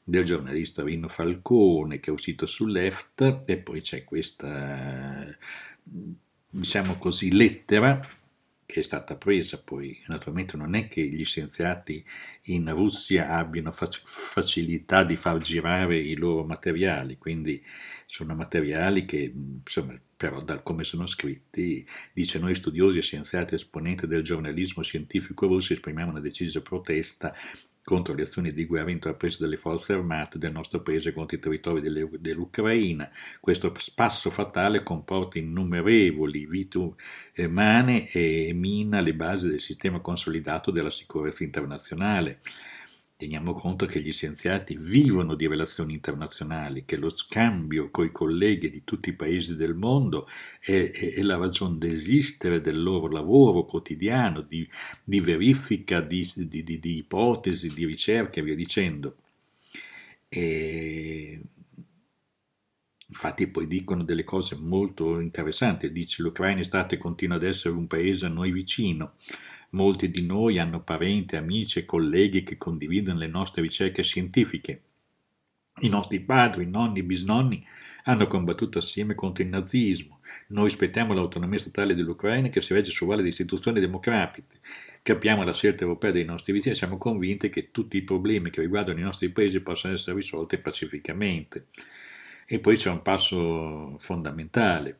del 0.06 0.24
giornalista 0.24 0.82
Rino 0.82 1.08
Falcone 1.08 1.98
che 1.98 2.10
è 2.10 2.12
uscito 2.12 2.44
su 2.44 2.66
Left 2.66 3.42
e 3.46 3.56
poi 3.56 3.80
c'è 3.80 4.04
questa 4.04 5.26
diciamo 6.50 6.96
così 6.96 7.32
lettera 7.32 8.00
che 8.66 8.80
è 8.80 8.82
stata 8.82 9.16
presa 9.16 9.62
poi 9.62 10.02
naturalmente 10.06 10.56
non 10.56 10.74
è 10.74 10.88
che 10.88 11.06
gli 11.06 11.24
scienziati 11.24 12.04
in 12.44 12.72
Russia 12.74 13.36
abbiano 13.36 13.70
facilità 13.70 15.04
di 15.04 15.16
far 15.16 15.38
girare 15.38 15.98
i 15.98 16.16
loro 16.16 16.44
materiali 16.44 17.18
quindi 17.18 17.62
sono 18.06 18.34
materiali 18.34 19.04
che 19.04 19.32
insomma 19.34 19.98
però 20.16 20.40
da 20.40 20.60
come 20.60 20.84
sono 20.84 21.06
scritti, 21.06 21.86
dice 22.12 22.38
noi 22.38 22.54
studiosi 22.54 22.98
e 22.98 23.02
scienziati 23.02 23.56
esponenti 23.56 24.06
del 24.06 24.22
giornalismo 24.22 24.82
scientifico 24.82 25.46
russo 25.46 25.74
esprimiamo 25.74 26.12
una 26.12 26.20
decisa 26.20 26.62
protesta 26.62 27.34
contro 27.84 28.14
le 28.14 28.22
azioni 28.22 28.52
di 28.52 28.64
guerra 28.64 28.90
intraprese 28.90 29.38
dalle 29.40 29.58
forze 29.58 29.92
armate 29.92 30.38
del 30.38 30.52
nostro 30.52 30.80
paese 30.80 31.12
contro 31.12 31.36
i 31.36 31.40
territori 31.40 31.82
dell'Ucraina. 32.18 33.10
Questo 33.40 33.72
spasso 33.76 34.30
fatale 34.30 34.82
comporta 34.82 35.38
innumerevoli 35.38 36.46
vite 36.46 36.94
umane 37.36 38.08
e 38.10 38.52
mina 38.54 39.00
le 39.00 39.14
basi 39.14 39.48
del 39.48 39.60
sistema 39.60 40.00
consolidato 40.00 40.70
della 40.70 40.90
sicurezza 40.90 41.44
internazionale. 41.44 42.38
Teniamo 43.16 43.52
conto 43.52 43.86
che 43.86 44.00
gli 44.00 44.10
scienziati 44.10 44.76
vivono 44.76 45.36
di 45.36 45.46
relazioni 45.46 45.92
internazionali, 45.94 46.84
che 46.84 46.96
lo 46.96 47.08
scambio 47.08 47.88
coi 47.90 48.10
colleghi 48.10 48.70
di 48.70 48.82
tutti 48.82 49.10
i 49.10 49.14
paesi 49.14 49.54
del 49.54 49.74
mondo 49.74 50.26
è, 50.58 50.90
è, 50.90 51.14
è 51.14 51.22
la 51.22 51.36
ragione 51.36 51.78
d'esistere 51.78 52.60
del 52.60 52.82
loro 52.82 53.06
lavoro 53.08 53.64
quotidiano, 53.66 54.40
di, 54.40 54.68
di 55.04 55.20
verifica, 55.20 56.00
di, 56.00 56.28
di, 56.34 56.64
di, 56.64 56.96
ipotesi, 56.96 57.72
di 57.72 57.86
ricerca 57.86 58.40
e 58.40 58.42
via 58.42 58.56
dicendo. 58.56 59.18
E 60.28 61.40
infatti 63.06 63.46
poi 63.46 63.68
dicono 63.68 64.02
delle 64.02 64.24
cose 64.24 64.56
molto 64.56 65.20
interessanti, 65.20 65.92
dice 65.92 66.20
l'Ucraina 66.20 66.60
è 66.60 66.64
stata 66.64 66.96
e 66.96 66.98
continua 66.98 67.36
ad 67.36 67.44
essere 67.44 67.74
un 67.74 67.86
paese 67.86 68.26
a 68.26 68.28
noi 68.28 68.50
vicino, 68.50 69.14
Molti 69.74 70.08
di 70.08 70.24
noi 70.24 70.60
hanno 70.60 70.84
parenti, 70.84 71.34
amici 71.34 71.80
e 71.80 71.84
colleghi 71.84 72.44
che 72.44 72.56
condividono 72.56 73.18
le 73.18 73.26
nostre 73.26 73.60
ricerche 73.60 74.04
scientifiche. 74.04 74.82
I 75.80 75.88
nostri 75.88 76.20
padri, 76.20 76.64
nonni, 76.64 77.02
bisnonni 77.02 77.60
hanno 78.04 78.28
combattuto 78.28 78.78
assieme 78.78 79.16
contro 79.16 79.42
il 79.42 79.48
nazismo. 79.48 80.20
Noi 80.48 80.66
aspettiamo 80.66 81.12
l'autonomia 81.12 81.58
statale 81.58 81.96
dell'Ucraina 81.96 82.46
che 82.48 82.62
si 82.62 82.72
regge 82.72 82.92
su 82.92 83.04
valle 83.04 83.22
di 83.22 83.30
istituzioni 83.30 83.80
democratiche. 83.80 84.60
Capiamo 85.02 85.42
la 85.42 85.52
scelta 85.52 85.82
europea 85.82 86.12
dei 86.12 86.24
nostri 86.24 86.52
vicini 86.52 86.74
e 86.74 86.76
siamo 86.76 86.96
convinti 86.96 87.48
che 87.48 87.72
tutti 87.72 87.96
i 87.96 88.02
problemi 88.02 88.50
che 88.50 88.60
riguardano 88.60 89.00
i 89.00 89.02
nostri 89.02 89.30
paesi 89.30 89.60
possano 89.60 89.94
essere 89.94 90.14
risolti 90.14 90.56
pacificamente. 90.58 91.66
E 92.46 92.60
poi 92.60 92.76
c'è 92.76 92.90
un 92.90 93.02
passo 93.02 93.96
fondamentale. 93.98 94.98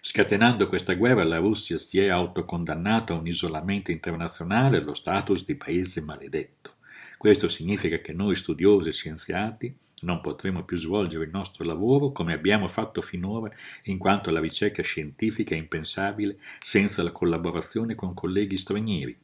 Scatenando 0.00 0.66
questa 0.66 0.94
guerra 0.94 1.22
la 1.22 1.38
Russia 1.38 1.78
si 1.78 2.00
è 2.00 2.08
autocondannata 2.08 3.12
a 3.12 3.18
un 3.18 3.26
isolamento 3.26 3.90
internazionale 3.90 4.76
e 4.76 4.80
allo 4.80 4.94
status 4.94 5.44
di 5.44 5.54
paese 5.54 6.00
maledetto. 6.00 6.74
Questo 7.16 7.48
significa 7.48 7.98
che 7.98 8.12
noi 8.12 8.34
studiosi 8.34 8.88
e 8.88 8.92
scienziati 8.92 9.72
non 10.00 10.20
potremo 10.20 10.64
più 10.64 10.76
svolgere 10.76 11.24
il 11.24 11.30
nostro 11.30 11.64
lavoro 11.64 12.12
come 12.12 12.32
abbiamo 12.32 12.66
fatto 12.66 13.00
finora, 13.00 13.54
in 13.84 13.98
quanto 13.98 14.30
la 14.30 14.40
ricerca 14.40 14.82
scientifica 14.82 15.54
è 15.54 15.58
impensabile 15.58 16.38
senza 16.60 17.02
la 17.02 17.12
collaborazione 17.12 17.94
con 17.94 18.14
colleghi 18.14 18.56
stranieri. 18.56 19.16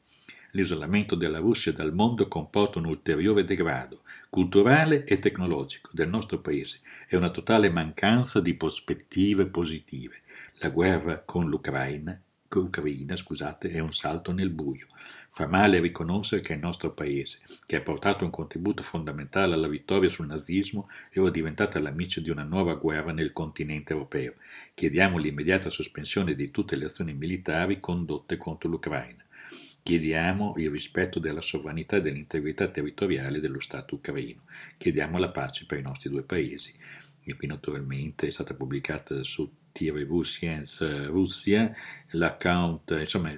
L'isolamento 0.52 1.14
della 1.14 1.38
Russia 1.38 1.72
dal 1.72 1.94
mondo 1.94 2.28
comporta 2.28 2.78
un 2.78 2.84
ulteriore 2.84 3.44
degrado 3.44 4.02
culturale 4.28 5.04
e 5.04 5.18
tecnologico 5.18 5.90
del 5.92 6.08
nostro 6.08 6.40
paese 6.40 6.80
e 7.08 7.16
una 7.16 7.30
totale 7.30 7.70
mancanza 7.70 8.40
di 8.40 8.54
prospettive 8.54 9.46
positive. 9.46 10.20
La 10.60 10.70
guerra 10.70 11.22
con 11.22 11.48
l'Ucraina 11.48 12.20
ucraina, 12.54 13.16
scusate, 13.16 13.70
è 13.70 13.80
un 13.80 13.92
salto 13.92 14.32
nel 14.32 14.50
buio. 14.50 14.86
Fa 15.28 15.46
male 15.46 15.80
riconoscere 15.80 16.40
che 16.40 16.54
il 16.54 16.60
nostro 16.60 16.92
paese, 16.92 17.40
che 17.66 17.76
ha 17.76 17.82
portato 17.82 18.24
un 18.24 18.30
contributo 18.30 18.82
fondamentale 18.82 19.54
alla 19.54 19.68
vittoria 19.68 20.08
sul 20.08 20.26
nazismo, 20.26 20.88
è 21.10 21.18
ora 21.18 21.30
diventato 21.30 21.78
l'amico 21.78 22.20
di 22.20 22.30
una 22.30 22.44
nuova 22.44 22.74
guerra 22.74 23.12
nel 23.12 23.32
continente 23.32 23.92
europeo. 23.92 24.34
Chiediamo 24.74 25.18
l'immediata 25.18 25.68
sospensione 25.68 26.34
di 26.34 26.50
tutte 26.50 26.76
le 26.76 26.86
azioni 26.86 27.14
militari 27.14 27.78
condotte 27.78 28.36
contro 28.36 28.68
l'Ucraina. 28.70 29.24
Chiediamo 29.82 30.54
il 30.56 30.70
rispetto 30.70 31.18
della 31.18 31.40
sovranità 31.40 31.96
e 31.96 32.00
dell'integrità 32.00 32.68
territoriale 32.68 33.40
dello 33.40 33.60
Stato 33.60 33.96
ucraino. 33.96 34.42
Chiediamo 34.78 35.18
la 35.18 35.30
pace 35.30 35.66
per 35.66 35.78
i 35.78 35.82
nostri 35.82 36.10
due 36.10 36.24
paesi. 36.24 36.74
E 37.22 37.36
qui 37.36 37.46
naturalmente 37.46 38.26
è 38.26 38.30
stata 38.30 38.54
pubblicata 38.54 39.22
su 39.22 39.48
TV 39.76 40.22
Science 40.22 41.06
Russia, 41.06 41.70
l'account, 42.12 42.96
insomma, 42.98 43.30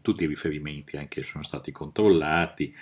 tutti 0.00 0.22
i 0.22 0.28
riferimenti 0.28 0.96
anche 0.96 1.22
sono 1.22 1.42
stati 1.42 1.72
controllati. 1.72 2.74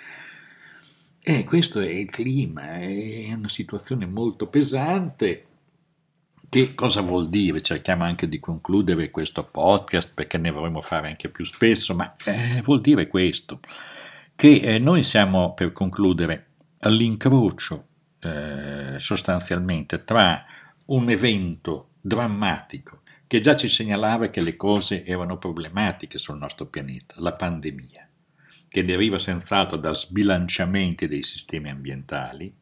E 1.19 1.43
questo 1.43 1.79
è 1.79 1.89
il 1.89 2.09
clima, 2.09 2.75
è 2.75 3.33
una 3.33 3.49
situazione 3.49 4.05
molto 4.05 4.47
pesante. 4.47 5.45
Che 6.47 6.75
cosa 6.75 7.01
vuol 7.01 7.29
dire? 7.29 7.61
Cerchiamo 7.61 8.03
anche 8.03 8.29
di 8.29 8.39
concludere 8.39 9.09
questo 9.09 9.43
podcast 9.43 10.13
perché 10.13 10.37
ne 10.37 10.51
vorremmo 10.51 10.81
fare 10.81 11.07
anche 11.07 11.29
più 11.29 11.43
spesso, 11.43 11.95
ma 11.95 12.15
eh, 12.25 12.61
vuol 12.63 12.81
dire 12.81 13.07
questo, 13.07 13.59
che 14.35 14.57
eh, 14.57 14.77
noi 14.77 15.01
siamo, 15.01 15.55
per 15.55 15.71
concludere, 15.71 16.45
all'incrocio 16.81 17.87
eh, 18.21 18.99
sostanzialmente 18.99 20.03
tra 20.03 20.45
un 20.85 21.09
evento 21.09 21.91
drammatico 22.01 23.01
che 23.27 23.39
già 23.39 23.55
ci 23.55 23.67
segnalava 23.67 24.29
che 24.29 24.41
le 24.41 24.55
cose 24.55 25.03
erano 25.03 25.37
problematiche 25.37 26.17
sul 26.17 26.37
nostro 26.37 26.67
pianeta, 26.67 27.15
la 27.17 27.33
pandemia, 27.33 28.07
che 28.69 28.85
deriva 28.85 29.17
senz'altro 29.17 29.77
da 29.77 29.93
sbilanciamenti 29.93 31.07
dei 31.07 31.23
sistemi 31.23 31.69
ambientali, 31.69 32.55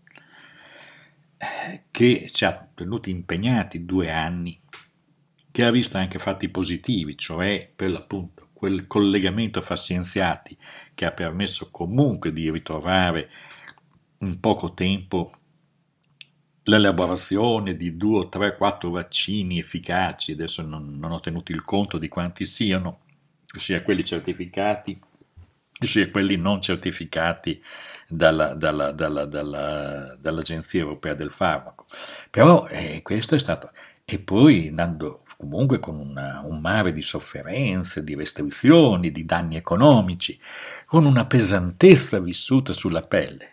che 1.92 2.30
ci 2.32 2.46
ha 2.46 2.70
tenuti 2.74 3.10
impegnati 3.10 3.84
due 3.84 4.10
anni, 4.10 4.58
che 5.51 5.65
ha 5.65 5.72
visto 5.72 5.98
anche 5.98 6.18
fatti 6.18 6.48
positivi, 6.48 7.18
cioè 7.18 7.70
per 7.75 7.92
l'appunto 7.92 8.50
quel 8.53 8.88
collegamento 8.88 9.60
fra 9.60 9.75
scienziati 9.75 10.58
che 10.96 11.06
ha 11.06 11.12
permesso 11.12 11.68
comunque 11.70 12.32
di 12.32 12.50
ritrovare 12.50 13.30
in 14.20 14.39
poco 14.39 14.74
tempo 14.74 15.30
l'elaborazione 16.63 17.75
di 17.75 17.98
due, 17.98 18.29
tre, 18.29 18.55
quattro 18.55 18.91
vaccini 18.91 19.60
efficaci, 19.60 20.34
adesso 20.34 20.62
non, 20.62 20.98
non 20.98 21.12
ho 21.12 21.20
tenuto 21.20 21.51
il 21.51 21.63
conto 21.63 21.98
di 21.98 22.08
quanti 22.08 22.46
siano, 22.46 23.00
sia 23.46 23.82
quelli 23.82 24.03
certificati 24.03 24.98
sia 25.79 26.10
quelli 26.10 26.38
non 26.38 26.62
certificati 26.62 27.62
dalla, 28.08 28.53
dalla, 28.53 28.91
dalla, 28.91 29.25
dall'Agenzia 29.25 30.82
Europea 30.82 31.13
del 31.13 31.32
Farmaco. 31.32 31.86
Però 32.29 32.67
eh, 32.67 33.01
questo 33.01 33.36
è 33.36 33.39
stato... 33.39 33.72
E 34.05 34.20
poi 34.20 34.67
andando 34.67 35.24
comunque 35.38 35.79
con 35.79 35.98
una, 35.98 36.41
un 36.46 36.60
mare 36.60 36.91
di 36.91 37.01
sofferenze, 37.01 38.03
di 38.03 38.15
restrizioni, 38.15 39.12
di 39.12 39.25
danni 39.25 39.55
economici, 39.55 40.39
con 40.86 41.05
una 41.05 41.25
pesantezza 41.25 42.20
vissuta 42.20 42.74
sulla 42.74 43.01
pelle 43.01 43.52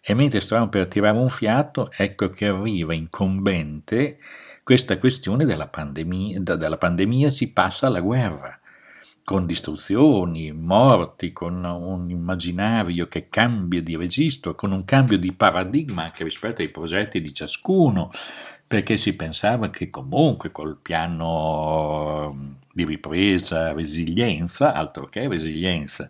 e 0.00 0.14
mentre 0.14 0.40
stavamo 0.40 0.68
per 0.68 0.86
tirare 0.86 1.18
un 1.18 1.28
fiato, 1.28 1.90
ecco 1.96 2.28
che 2.28 2.46
arriva 2.46 2.94
incombente 2.94 4.18
questa 4.62 4.98
questione 4.98 5.44
della 5.44 5.68
pandemia, 5.68 6.40
dalla 6.40 6.78
pandemia 6.78 7.28
si 7.30 7.52
passa 7.52 7.86
alla 7.88 8.00
guerra, 8.00 8.58
con 9.24 9.46
distruzioni, 9.46 10.52
morti, 10.52 11.32
con 11.32 11.62
un 11.64 12.10
immaginario 12.10 13.06
che 13.06 13.28
cambia 13.28 13.82
di 13.82 13.96
registro, 13.96 14.54
con 14.54 14.72
un 14.72 14.84
cambio 14.84 15.18
di 15.18 15.32
paradigma 15.32 16.04
anche 16.04 16.24
rispetto 16.24 16.62
ai 16.62 16.68
progetti 16.68 17.20
di 17.20 17.32
ciascuno, 17.32 18.10
perché 18.66 18.96
si 18.96 19.14
pensava 19.14 19.70
che 19.70 19.88
comunque 19.88 20.50
col 20.50 20.78
piano 20.80 22.58
di 22.72 22.84
ripresa, 22.84 23.72
resilienza, 23.72 24.72
altro 24.72 25.06
che 25.06 25.28
resilienza, 25.28 26.08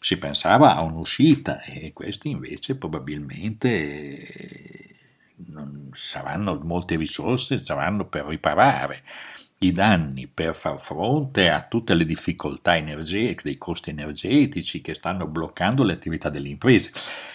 si 0.00 0.16
pensava 0.16 0.74
a 0.74 0.80
un'uscita 0.80 1.60
e 1.62 1.92
questi 1.92 2.30
invece 2.30 2.76
probabilmente 2.76 4.16
non 5.48 5.90
saranno 5.92 6.58
molte 6.62 6.96
risorse, 6.96 7.62
saranno 7.62 8.06
per 8.06 8.24
riparare 8.24 9.02
i 9.58 9.72
danni, 9.72 10.26
per 10.26 10.54
far 10.54 10.78
fronte 10.78 11.50
a 11.50 11.62
tutte 11.62 11.92
le 11.94 12.06
difficoltà 12.06 12.76
energetiche, 12.76 13.42
dei 13.44 13.58
costi 13.58 13.90
energetici 13.90 14.80
che 14.80 14.94
stanno 14.94 15.26
bloccando 15.26 15.82
le 15.82 15.92
attività 15.92 16.30
delle 16.30 16.48
imprese. 16.48 16.90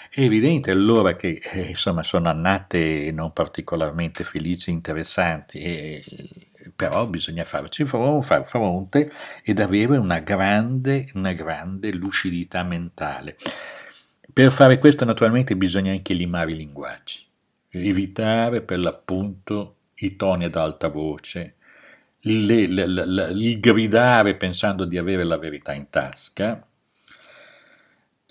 È 0.09 0.21
evidente 0.21 0.71
allora 0.71 1.15
che 1.15 1.39
eh, 1.51 1.67
insomma, 1.69 2.01
sono 2.01 2.29
annate 2.29 3.11
non 3.11 3.31
particolarmente 3.31 4.23
felici 4.23 4.71
e 4.71 4.73
interessanti, 4.73 5.59
e, 5.59 6.03
però 6.75 7.05
bisogna 7.07 7.43
farci 7.43 7.85
far 7.85 8.45
fronte 8.45 9.11
ed 9.43 9.59
avere 9.59 9.97
una 9.97 10.19
grande, 10.19 11.09
una 11.13 11.33
grande 11.33 11.91
lucidità 11.91 12.63
mentale. 12.63 13.35
Per 14.31 14.51
fare 14.51 14.77
questo 14.77 15.05
naturalmente 15.05 15.55
bisogna 15.55 15.91
anche 15.91 16.13
limare 16.13 16.51
i 16.51 16.57
linguaggi, 16.57 17.25
evitare 17.69 18.61
per 18.61 18.79
l'appunto 18.79 19.75
i 19.95 20.15
toni 20.15 20.45
ad 20.45 20.55
alta 20.55 20.89
voce, 20.89 21.55
il, 22.21 23.59
gridare 23.59 24.35
pensando 24.35 24.85
di 24.85 24.97
avere 24.97 25.23
la 25.23 25.37
verità 25.37 25.73
in 25.73 25.89
tasca, 25.89 26.65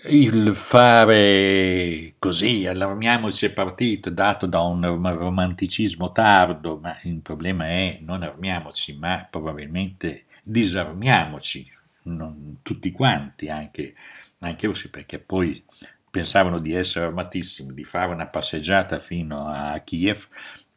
il 0.07 0.55
fare 0.55 2.15
così, 2.19 2.65
allarmiamoci 2.65 3.47
è 3.47 3.53
partito, 3.53 4.09
dato 4.09 4.45
da 4.45 4.61
un 4.61 4.85
romanticismo 5.17 6.11
tardo, 6.11 6.77
ma 6.77 6.97
il 7.03 7.21
problema 7.21 7.65
è 7.65 7.99
non 8.01 8.23
armiamoci, 8.23 8.97
ma 8.97 9.27
probabilmente 9.29 10.25
disarmiamoci, 10.43 11.71
non, 12.03 12.57
tutti 12.61 12.91
quanti, 12.91 13.49
anche, 13.49 13.95
anche 14.39 14.67
russi, 14.67 14.89
perché 14.89 15.19
poi 15.19 15.63
pensavano 16.09 16.59
di 16.59 16.73
essere 16.73 17.05
armatissimi, 17.05 17.73
di 17.73 17.83
fare 17.83 18.13
una 18.13 18.27
passeggiata 18.27 18.99
fino 18.99 19.47
a 19.47 19.77
Kiev 19.79 20.27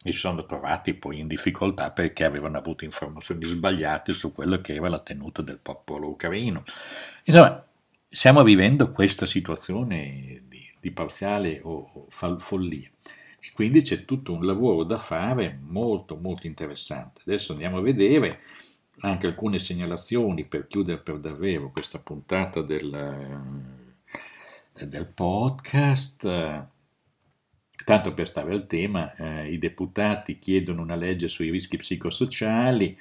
e 0.02 0.12
si 0.12 0.18
sono 0.18 0.46
trovati 0.46 0.94
poi 0.94 1.20
in 1.20 1.26
difficoltà 1.26 1.90
perché 1.90 2.24
avevano 2.24 2.58
avuto 2.58 2.84
informazioni 2.84 3.44
sbagliate 3.44 4.12
su 4.12 4.32
quello 4.32 4.60
che 4.60 4.74
era 4.74 4.88
la 4.88 5.00
tenuta 5.00 5.42
del 5.42 5.58
popolo 5.58 6.08
ucraino. 6.08 6.62
Insomma, 7.24 7.67
stiamo 8.08 8.42
vivendo 8.42 8.88
questa 8.90 9.26
situazione 9.26 10.44
di, 10.48 10.64
di 10.80 10.90
parziale 10.90 11.60
o, 11.62 11.90
o 11.92 12.38
follia 12.38 12.88
e 13.40 13.50
quindi 13.52 13.82
c'è 13.82 14.04
tutto 14.04 14.32
un 14.32 14.44
lavoro 14.44 14.82
da 14.84 14.98
fare 14.98 15.58
molto 15.62 16.16
molto 16.16 16.46
interessante. 16.46 17.20
Adesso 17.24 17.52
andiamo 17.52 17.78
a 17.78 17.82
vedere 17.82 18.40
anche 19.00 19.26
alcune 19.26 19.58
segnalazioni 19.58 20.44
per 20.44 20.66
chiudere 20.66 21.00
per 21.00 21.18
davvero 21.18 21.70
questa 21.70 21.98
puntata 21.98 22.62
del, 22.62 23.70
del 24.72 25.06
podcast. 25.06 26.66
Tanto 27.84 28.12
per 28.12 28.26
stare 28.26 28.52
al 28.52 28.66
tema, 28.66 29.14
eh, 29.14 29.52
i 29.52 29.58
deputati 29.58 30.38
chiedono 30.38 30.82
una 30.82 30.96
legge 30.96 31.28
sui 31.28 31.50
rischi 31.50 31.76
psicosociali, 31.76 32.98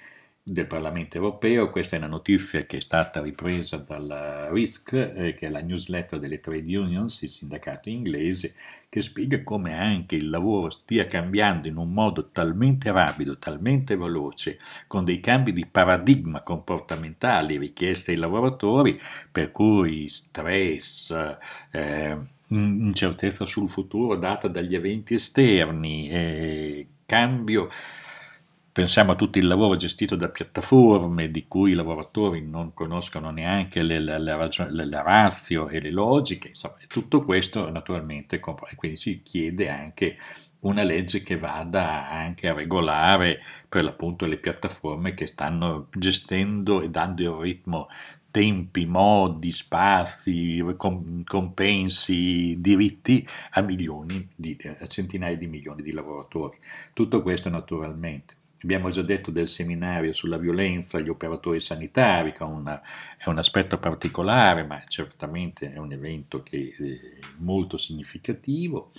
del 0.50 0.66
Parlamento 0.66 1.18
europeo. 1.18 1.70
Questa 1.70 1.96
è 1.96 2.00
una 2.00 2.08
notizia 2.08 2.62
che 2.62 2.78
è 2.78 2.80
stata 2.80 3.22
ripresa 3.22 3.78
dalla 3.78 4.50
RISC, 4.50 4.94
eh, 4.94 5.34
che 5.34 5.48
è 5.48 5.50
la 5.50 5.62
newsletter 5.62 6.20
delle 6.20 6.40
trade 6.40 6.78
unions, 6.78 7.22
il 7.22 7.30
sindacato 7.30 7.90
inglese, 7.90 8.54
che 8.88 9.02
spiega 9.02 9.44
come 9.44 9.78
anche 9.78 10.16
il 10.16 10.30
lavoro 10.30 10.70
stia 10.70 11.06
cambiando 11.06 11.68
in 11.68 11.76
un 11.76 11.92
modo 11.92 12.30
talmente 12.32 12.90
rapido, 12.92 13.38
talmente 13.38 13.98
veloce, 13.98 14.58
con 14.88 15.04
dei 15.04 15.20
cambi 15.20 15.52
di 15.52 15.66
paradigma 15.66 16.42
comportamentali 16.42 17.58
richiesti 17.58 18.12
ai 18.12 18.18
lavoratori, 18.18 18.98
per 19.30 19.52
cui 19.52 20.08
stress, 20.08 21.14
eh, 21.72 22.18
incertezza 22.48 23.46
sul 23.46 23.68
futuro 23.68 24.16
data 24.16 24.48
dagli 24.48 24.76
eventi 24.76 25.16
esterni, 25.16 26.10
eh, 26.10 26.88
cambio 27.06 27.68
Pensiamo 28.78 29.14
a 29.14 29.16
tutto 29.16 29.40
il 29.40 29.48
lavoro 29.48 29.76
gestito 29.76 30.16
da 30.16 30.30
piattaforme 30.30 31.32
di 31.32 31.48
cui 31.48 31.72
i 31.72 31.74
lavoratori 31.74 32.44
non 32.48 32.76
conoscono 32.76 33.32
neanche 33.32 33.82
le, 33.82 34.00
le, 34.00 34.20
le, 34.20 34.86
le 34.86 35.02
razio 35.02 35.68
e 35.68 35.82
le 35.82 35.90
logiche, 35.90 36.50
insomma, 36.50 36.76
tutto 36.88 37.24
questo 37.24 37.72
naturalmente, 37.72 38.36
e 38.36 38.76
quindi 38.76 38.98
si 38.98 39.24
chiede 39.24 39.70
anche 39.70 40.20
una 40.60 40.84
legge 40.84 41.24
che 41.24 41.40
vada 41.40 42.08
anche 42.08 42.50
a 42.50 42.54
regolare 42.54 43.42
per 43.68 43.84
l'appunto 43.84 44.28
le 44.28 44.38
piattaforme 44.38 45.16
che 45.16 45.26
stanno 45.26 45.88
gestendo 45.92 46.84
e 46.84 46.92
dando 46.92 47.24
il 47.24 47.42
ritmo 47.42 47.88
tempi, 48.30 48.86
modi, 48.86 49.50
spazi, 49.50 50.64
compensi, 51.26 52.56
diritti 52.60 53.28
a 53.54 53.62
milioni, 53.62 54.28
di, 54.36 54.56
a 54.80 54.86
centinaia 54.86 55.36
di 55.36 55.48
milioni 55.48 55.82
di 55.82 55.94
lavoratori. 55.94 56.60
Tutto 56.94 57.24
questo 57.24 57.50
naturalmente 57.50 58.36
Abbiamo 58.68 58.90
già 58.90 59.02
detto 59.02 59.32
del 59.32 59.48
seminario 59.48 60.12
sulla 60.12 60.36
violenza 60.36 60.98
agli 60.98 61.08
operatori 61.08 61.62
sanitari, 61.62 62.34
che 62.34 62.40
è, 62.40 62.44
una, 62.44 62.82
è 63.18 63.30
un 63.30 63.38
aspetto 63.38 63.78
particolare, 63.78 64.66
ma 64.66 64.84
certamente 64.90 65.72
è 65.72 65.78
un 65.78 65.94
evento 65.94 66.44
che 66.44 66.76
è 66.78 67.26
molto 67.38 67.78
significativo. 67.78 68.90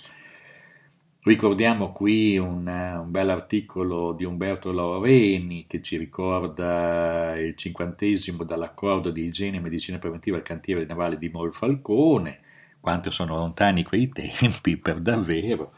Ricordiamo 1.21 1.91
qui 1.91 2.39
un, 2.39 2.65
un 2.65 3.11
bel 3.11 3.29
articolo 3.29 4.13
di 4.13 4.25
Umberto 4.25 4.71
Laureni 4.71 5.67
che 5.67 5.83
ci 5.83 5.97
ricorda 5.97 7.37
il 7.37 7.55
cinquantesimo 7.55 8.43
dall'accordo 8.43 9.11
di 9.11 9.25
igiene 9.25 9.57
e 9.57 9.59
medicina 9.59 9.99
preventiva 9.99 10.37
al 10.37 10.41
cantiere 10.41 10.83
navale 10.85 11.19
di 11.19 11.29
Molfalcone, 11.29 12.39
quanto 12.79 13.11
sono 13.11 13.35
lontani 13.35 13.83
quei 13.83 14.09
tempi 14.09 14.77
per 14.77 14.99
davvero. 14.99 15.73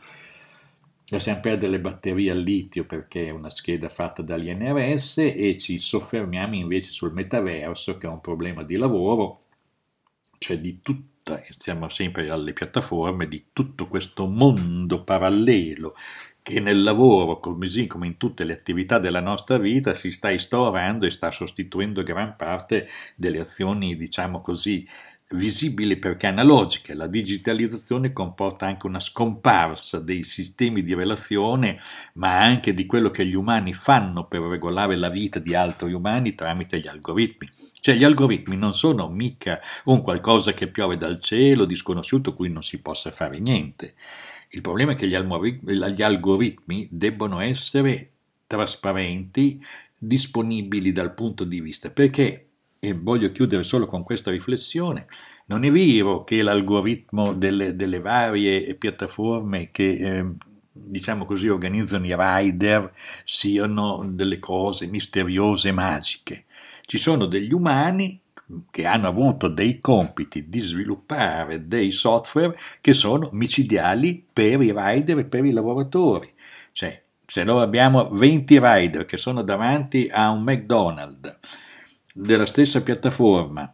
Lasciamo 1.12 1.42
perdere 1.42 1.74
le 1.74 1.82
batterie 1.82 2.32
al 2.32 2.40
litio 2.40 2.86
perché 2.86 3.28
è 3.28 3.30
una 3.32 3.50
scheda 3.50 3.90
fatta 3.90 4.22
dagli 4.22 4.50
NRS 4.50 5.18
e 5.18 5.58
ci 5.58 5.78
soffermiamo 5.78 6.56
invece 6.56 6.90
sul 6.90 7.12
metaverso 7.12 7.98
che 7.98 8.08
è 8.08 8.10
un 8.10 8.22
problema 8.22 8.64
di 8.64 8.78
lavoro, 8.78 9.42
cioè 10.38 10.58
di 10.58 10.80
tutto 10.80 11.10
siamo 11.58 11.90
sempre 11.90 12.30
alle 12.30 12.54
piattaforme 12.54 13.28
di 13.28 13.48
tutto 13.52 13.88
questo 13.88 14.26
mondo 14.26 15.04
parallelo 15.04 15.94
che 16.42 16.60
nel 16.60 16.82
lavoro, 16.82 17.38
così 17.38 17.86
come 17.88 18.08
in 18.08 18.18
tutte 18.18 18.44
le 18.44 18.54
attività 18.54 18.98
della 18.98 19.20
nostra 19.20 19.58
vita, 19.58 19.94
si 19.94 20.12
sta 20.12 20.32
instaurando 20.32 21.06
e 21.06 21.12
sta 21.12 21.30
sostituendo 21.30 22.02
gran 22.04 22.36
parte 22.36 22.88
delle 23.16 23.40
azioni, 23.40 23.96
diciamo 23.96 24.42
così, 24.42 24.88
visibili 25.32 25.98
perché 25.98 26.28
analogiche. 26.28 26.94
La 26.94 27.08
digitalizzazione 27.08 28.14
comporta 28.14 28.66
anche 28.66 28.88
una 28.88 29.00
scomparsa 29.00 30.00
dei 30.00 30.24
sistemi 30.24 30.84
di 30.84 30.94
relazione, 30.94 31.80
ma 32.14 32.40
anche 32.42 32.74
di 32.74 32.86
quello 32.86 33.10
che 33.10 33.26
gli 33.26 33.36
umani 33.36 33.74
fanno 33.74 34.28
per 34.28 34.42
regolare 34.42 34.96
la 34.96 35.10
vita 35.10 35.40
di 35.40 35.56
altri 35.56 35.94
umani 35.94 36.36
tramite 36.36 36.80
gli 36.80 36.88
algoritmi. 36.88 37.50
Cioè 37.80 37.96
gli 37.96 38.04
algoritmi 38.04 38.56
non 38.56 38.74
sono 38.74 39.10
mica 39.10 39.60
un 39.86 40.02
qualcosa 40.02 40.54
che 40.54 40.68
piove 40.68 40.98
dal 40.98 41.20
cielo, 41.20 41.66
disconosciuto, 41.66 42.34
cui 42.34 42.50
non 42.50 42.64
si 42.64 42.82
possa 42.82 43.12
fare 43.12 43.40
niente. 43.40 43.96
Il 44.50 44.62
problema 44.62 44.92
è 44.92 44.96
che 44.96 45.08
gli 45.08 45.16
algoritmi 46.02 46.88
debbono 46.92 47.40
essere 47.40 48.12
trasparenti, 48.48 49.64
disponibili 49.98 50.92
dal 50.92 51.14
punto 51.14 51.46
di 51.46 51.62
vista, 51.62 51.90
perché 51.90 52.51
e 52.84 52.94
voglio 52.94 53.32
chiudere 53.32 53.62
solo 53.62 53.86
con 53.86 54.02
questa 54.02 54.32
riflessione, 54.32 55.06
non 55.46 55.64
è 55.64 55.72
vero 55.72 56.24
che 56.24 56.42
l'algoritmo 56.42 57.32
delle, 57.34 57.76
delle 57.76 58.00
varie 58.00 58.74
piattaforme 58.74 59.70
che 59.70 59.92
eh, 59.92 60.26
diciamo 60.72 61.26
così 61.26 61.48
organizzano 61.48 62.08
i 62.08 62.16
rider 62.18 62.92
siano 63.24 64.04
delle 64.12 64.40
cose 64.40 64.88
misteriose 64.88 65.70
e 65.70 65.74
magiche. 65.74 66.46
Ci 66.84 66.98
sono 66.98 67.28
degli 67.28 67.54
umani 67.54 68.20
che 68.72 68.88
hanno 68.88 69.08
avuto 69.08 69.48
dei 69.48 69.78
compiti 69.80 70.50
di 70.50 70.60
sviluppare 70.60 71.68
dei 71.68 71.92
software 71.92 72.58
che 72.82 72.94
sono 72.94 73.30
micidiali 73.34 74.26
per 74.34 74.60
i 74.60 74.74
rider 74.76 75.20
e 75.20 75.26
per 75.26 75.46
i 75.46 75.52
lavoratori. 75.52 76.28
Cioè, 76.72 77.00
se 77.28 77.44
noi 77.44 77.62
abbiamo 77.62 78.10
20 78.10 78.60
rider 78.60 79.06
che 79.06 79.18
sono 79.18 79.44
davanti 79.44 80.10
a 80.12 80.32
un 80.32 80.42
McDonald's 80.42 81.38
della 82.14 82.46
stessa 82.46 82.82
piattaforma. 82.82 83.74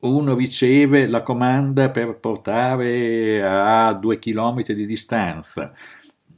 Uno 0.00 0.34
riceve 0.34 1.06
la 1.06 1.22
comanda 1.22 1.90
per 1.90 2.18
portare 2.18 3.42
a 3.42 3.92
due 3.94 4.18
chilometri 4.18 4.74
di 4.74 4.86
distanza, 4.86 5.72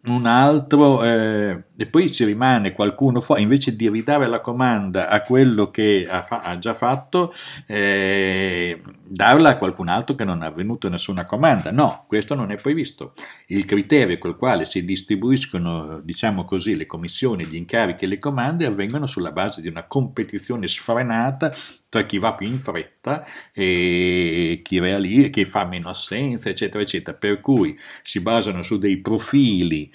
un 0.04 0.26
altro, 0.26 1.02
eh, 1.04 1.64
e 1.76 1.86
poi 1.86 2.10
ci 2.10 2.24
rimane 2.24 2.72
qualcuno 2.72 3.20
fuori, 3.20 3.42
invece 3.42 3.74
di 3.76 3.90
ridare 3.90 4.26
la 4.28 4.40
comanda 4.40 5.08
a 5.08 5.22
quello 5.22 5.70
che 5.70 6.06
ha, 6.08 6.22
fa- 6.22 6.40
ha 6.40 6.56
già 6.58 6.72
fatto, 6.72 7.32
eh, 7.66 8.80
darla 9.10 9.50
a 9.50 9.56
qualcun 9.56 9.88
altro 9.88 10.14
che 10.14 10.24
non 10.24 10.42
ha 10.42 10.46
avvenuto 10.46 10.88
nessuna 10.88 11.24
comanda. 11.24 11.70
No, 11.70 12.04
questo 12.06 12.34
non 12.34 12.50
è 12.50 12.56
previsto. 12.56 13.12
Il 13.46 13.64
criterio 13.64 14.18
col 14.18 14.36
quale 14.36 14.64
si 14.64 14.84
distribuiscono, 14.84 16.00
diciamo 16.00 16.44
così, 16.44 16.76
le 16.76 16.86
commissioni, 16.86 17.46
gli 17.46 17.56
incarichi 17.56 18.04
e 18.04 18.08
le 18.08 18.18
comande 18.18 18.66
avvengono 18.66 19.06
sulla 19.06 19.32
base 19.32 19.62
di 19.62 19.68
una 19.68 19.84
competizione 19.84 20.68
sfrenata 20.68 21.52
tra 21.88 22.04
chi 22.04 22.18
va 22.18 22.34
più 22.34 22.46
in 22.46 22.58
fretta 22.58 23.26
e 23.52 24.60
chi, 24.62 24.78
reali- 24.78 25.30
chi 25.30 25.44
fa 25.44 25.64
meno 25.64 25.88
assenza, 25.88 26.50
eccetera, 26.50 26.82
eccetera. 26.82 27.16
Per 27.16 27.40
cui 27.40 27.78
si 28.02 28.20
basano 28.20 28.62
su 28.62 28.78
dei 28.78 28.98
profili 28.98 29.90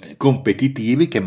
eh, 0.00 0.16
competitivi 0.16 1.08
che, 1.08 1.22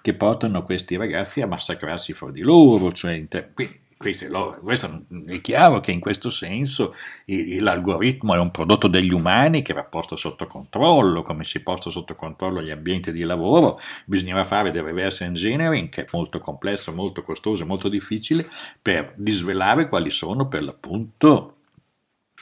che, 0.00 0.14
portano 0.14 0.62
questi 0.64 0.96
ragazzi 0.96 1.40
a 1.40 1.46
massacrarsi 1.46 2.12
fra 2.12 2.30
di 2.30 2.40
loro, 2.40 2.92
cioè 2.92 3.12
inter- 3.12 3.52
questo, 3.96 4.58
questo, 4.62 5.06
è 5.26 5.40
chiaro 5.40 5.80
che 5.80 5.92
in 5.92 6.00
questo 6.00 6.30
senso 6.30 6.94
l'algoritmo 7.60 8.34
è 8.34 8.38
un 8.38 8.50
prodotto 8.50 8.88
degli 8.88 9.12
umani 9.12 9.62
che 9.62 9.72
va 9.72 9.84
posto 9.84 10.16
sotto 10.16 10.46
controllo, 10.46 11.22
come 11.22 11.44
si 11.44 11.62
posta 11.62 11.90
sotto 11.90 12.14
controllo 12.14 12.62
gli 12.62 12.70
ambienti 12.70 13.12
di 13.12 13.22
lavoro, 13.22 13.78
bisognava 14.06 14.44
fare 14.44 14.70
del 14.70 14.82
reverse 14.82 15.24
engineering 15.24 15.88
che 15.88 16.02
è 16.02 16.06
molto 16.12 16.38
complesso, 16.38 16.92
molto 16.92 17.22
costoso, 17.22 17.64
molto 17.66 17.88
difficile 17.88 18.48
per 18.80 19.14
disvelare 19.16 19.88
quali 19.88 20.10
sono 20.10 20.48
per 20.48 20.64
l'appunto 20.64 21.53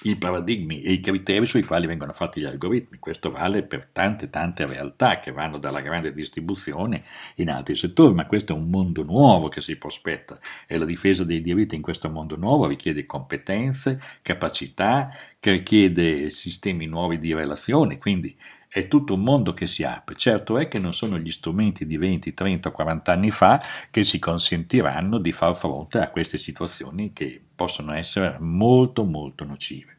i 0.04 0.16
paradigmi 0.16 0.82
e 0.82 0.92
i 0.92 1.00
criteri 1.00 1.46
sui 1.46 1.62
quali 1.62 1.86
vengono 1.86 2.12
fatti 2.12 2.40
gli 2.40 2.44
algoritmi. 2.44 2.98
Questo 2.98 3.30
vale 3.30 3.62
per 3.62 3.86
tante 3.86 4.30
tante 4.30 4.66
realtà 4.66 5.18
che 5.18 5.32
vanno 5.32 5.58
dalla 5.58 5.80
grande 5.80 6.12
distribuzione 6.12 7.04
in 7.36 7.50
altri 7.50 7.74
settori, 7.74 8.14
ma 8.14 8.26
questo 8.26 8.52
è 8.52 8.56
un 8.56 8.68
mondo 8.68 9.02
nuovo 9.04 9.48
che 9.48 9.60
si 9.60 9.76
prospetta 9.76 10.38
e 10.66 10.78
la 10.78 10.84
difesa 10.84 11.24
dei 11.24 11.42
diritti 11.42 11.74
in 11.74 11.82
questo 11.82 12.10
mondo 12.10 12.36
nuovo 12.36 12.66
richiede 12.66 13.04
competenze, 13.04 14.00
capacità, 14.22 15.14
richiede 15.40 16.30
sistemi 16.30 16.86
nuovi 16.86 17.18
di 17.18 17.34
relazione, 17.34 17.98
quindi 17.98 18.36
è 18.74 18.88
tutto 18.88 19.14
un 19.14 19.20
mondo 19.20 19.52
che 19.52 19.66
si 19.66 19.84
apre. 19.84 20.16
Certo 20.16 20.56
è 20.56 20.66
che 20.66 20.78
non 20.78 20.94
sono 20.94 21.18
gli 21.18 21.30
strumenti 21.30 21.84
di 21.84 21.98
20, 21.98 22.32
30, 22.32 22.70
40 22.70 23.12
anni 23.12 23.30
fa 23.30 23.62
che 23.90 24.02
ci 24.02 24.18
consentiranno 24.18 25.18
di 25.18 25.30
far 25.30 25.54
fronte 25.54 25.98
a 25.98 26.08
queste 26.08 26.38
situazioni 26.38 27.12
che 27.12 27.42
possono 27.54 27.92
essere 27.92 28.38
molto 28.40 29.04
molto 29.04 29.44
nocive. 29.44 29.98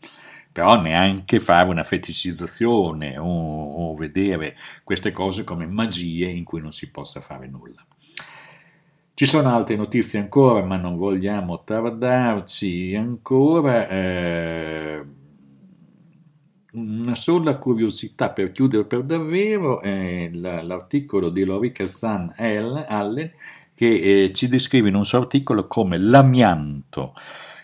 Però 0.51 0.81
neanche 0.81 1.39
fare 1.39 1.69
una 1.69 1.83
feticizzazione 1.83 3.17
o, 3.19 3.25
o 3.27 3.95
vedere 3.95 4.57
queste 4.83 5.12
cose 5.12 5.43
come 5.43 5.67
magie 5.67 6.25
in 6.29 6.43
cui 6.43 6.59
non 6.59 6.71
si 6.71 6.89
possa 6.89 7.21
fare 7.21 7.47
nulla. 7.47 7.86
Ci 9.13 9.27
sono 9.27 9.49
altre 9.55 9.75
notizie 9.75 10.17
ancora, 10.17 10.65
ma 10.65 10.77
non 10.77 10.97
vogliamo 10.97 11.63
tardarci 11.63 12.95
ancora. 12.95 13.88
Eh, 13.88 15.05
una 16.73 17.15
sola 17.15 17.57
curiosità 17.57 18.31
per 18.31 18.51
chiudere 18.51 18.86
per 18.86 19.03
davvero 19.03 19.81
è 19.81 20.29
l'articolo 20.31 21.29
di 21.29 21.43
Lorica 21.43 21.86
San 21.88 22.33
Allen 22.38 23.31
che 23.75 24.23
eh, 24.23 24.33
ci 24.33 24.47
descrive 24.47 24.89
in 24.89 24.95
un 24.95 25.05
suo 25.05 25.19
articolo 25.19 25.67
come 25.67 25.97
l'amianto 25.97 27.13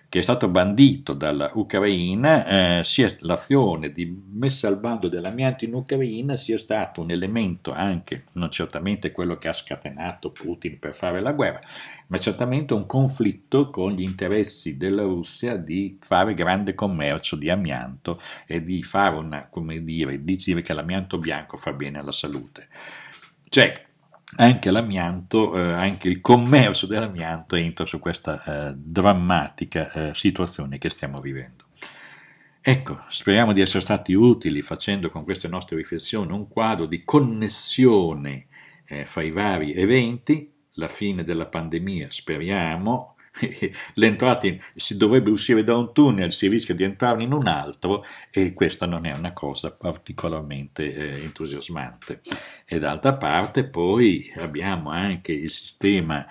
che 0.09 0.19
è 0.19 0.21
stato 0.23 0.49
bandito 0.49 1.13
dall'Ucraina, 1.13 2.79
eh, 2.79 2.83
sia 2.83 3.15
l'azione 3.19 3.91
di 3.91 4.11
messa 4.33 4.67
al 4.67 4.79
bando 4.79 5.07
dell'amianto 5.07 5.65
in 5.65 5.75
Ucraina 5.75 6.35
sia 6.35 6.57
stato 6.57 7.01
un 7.01 7.11
elemento 7.11 7.71
anche, 7.71 8.25
non 8.33 8.49
certamente 8.49 9.11
quello 9.11 9.37
che 9.37 9.49
ha 9.49 9.53
scatenato 9.53 10.31
Putin 10.31 10.79
per 10.79 10.95
fare 10.95 11.21
la 11.21 11.33
guerra, 11.33 11.59
ma 12.07 12.17
certamente 12.17 12.73
un 12.73 12.87
conflitto 12.87 13.69
con 13.69 13.91
gli 13.91 14.01
interessi 14.01 14.77
della 14.77 15.03
Russia 15.03 15.55
di 15.57 15.99
fare 16.01 16.33
grande 16.33 16.73
commercio 16.73 17.35
di 17.35 17.51
amianto 17.51 18.19
e 18.47 18.63
di 18.63 18.81
fare 18.81 19.15
una, 19.15 19.47
come 19.47 19.83
dire, 19.83 20.23
di 20.23 20.35
dire 20.37 20.63
che 20.63 20.73
l'amianto 20.73 21.19
bianco 21.19 21.55
fa 21.55 21.71
bene 21.73 21.99
alla 21.99 22.11
salute. 22.11 22.67
Cioè, 23.47 23.88
anche 24.37 24.71
l'amianto, 24.71 25.57
eh, 25.57 25.73
anche 25.73 26.07
il 26.07 26.21
commercio 26.21 26.85
dell'amianto 26.85 27.55
entra 27.55 27.85
su 27.85 27.99
questa 27.99 28.43
eh, 28.69 28.73
drammatica 28.75 29.91
eh, 29.91 30.11
situazione 30.13 30.77
che 30.77 30.89
stiamo 30.89 31.19
vivendo. 31.19 31.65
Ecco, 32.61 33.01
speriamo 33.09 33.53
di 33.53 33.61
essere 33.61 33.79
stati 33.79 34.13
utili 34.13 34.61
facendo 34.61 35.09
con 35.09 35.23
queste 35.23 35.47
nostre 35.47 35.77
riflessioni 35.77 36.33
un 36.33 36.47
quadro 36.47 36.85
di 36.85 37.03
connessione 37.03 38.47
eh, 38.85 39.05
fra 39.05 39.23
i 39.23 39.31
vari 39.31 39.73
eventi, 39.73 40.51
la 40.73 40.87
fine 40.87 41.23
della 41.23 41.47
pandemia, 41.47 42.07
speriamo, 42.09 43.15
l'entrata 43.95 44.47
in, 44.47 44.59
si 44.75 44.97
dovrebbe 44.97 45.29
uscire 45.29 45.63
da 45.63 45.75
un 45.75 45.93
tunnel, 45.93 46.33
si 46.33 46.47
rischia 46.47 46.75
di 46.75 46.83
entrare 46.83 47.23
in 47.23 47.33
un 47.33 47.47
altro 47.47 48.05
e 48.31 48.53
questa 48.53 48.85
non 48.85 49.05
è 49.05 49.13
una 49.13 49.33
cosa 49.33 49.71
particolarmente 49.71 50.93
eh, 50.93 51.23
entusiasmante. 51.23 52.21
E 52.65 52.79
d'altra 52.79 53.15
parte 53.15 53.65
poi 53.65 54.31
abbiamo 54.37 54.89
anche 54.89 55.31
il 55.31 55.49
sistema 55.49 56.25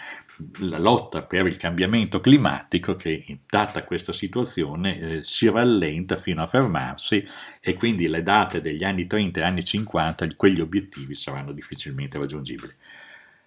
la 0.61 0.79
lotta 0.79 1.23
per 1.23 1.47
il 1.47 1.57
cambiamento 1.57 2.21
climatico 2.21 2.95
che, 2.95 3.41
data 3.49 3.83
questa 3.83 4.13
situazione, 4.13 4.99
eh, 4.99 5.25
si 5.25 5.49
rallenta 5.49 6.17
fino 6.17 6.43
a 6.43 6.47
fermarsi 6.47 7.25
e 7.61 7.75
quindi 7.75 8.07
le 8.09 8.23
date 8.23 8.61
degli 8.61 8.85
anni 8.85 9.07
30 9.07 9.41
e 9.41 9.43
anni 9.43 9.65
50, 9.65 10.35
quegli 10.37 10.61
obiettivi 10.61 11.15
saranno 11.15 11.53
difficilmente 11.53 12.19
raggiungibili. 12.19 12.73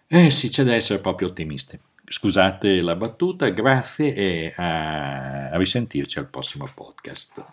Eh 0.08 0.30
sì, 0.32 0.50
c'è 0.50 0.64
da 0.64 0.76
essere 0.76 1.00
proprio 1.00 1.30
ottimisti. 1.30 1.80
Scusate 2.12 2.82
la 2.82 2.98
battuta, 2.98 3.48
grazie 3.52 4.14
e 4.14 4.54
a, 4.58 5.48
a 5.48 5.58
risentirci 5.58 6.20
al 6.20 6.28
prossimo 6.28 6.68
podcast. 6.76 7.46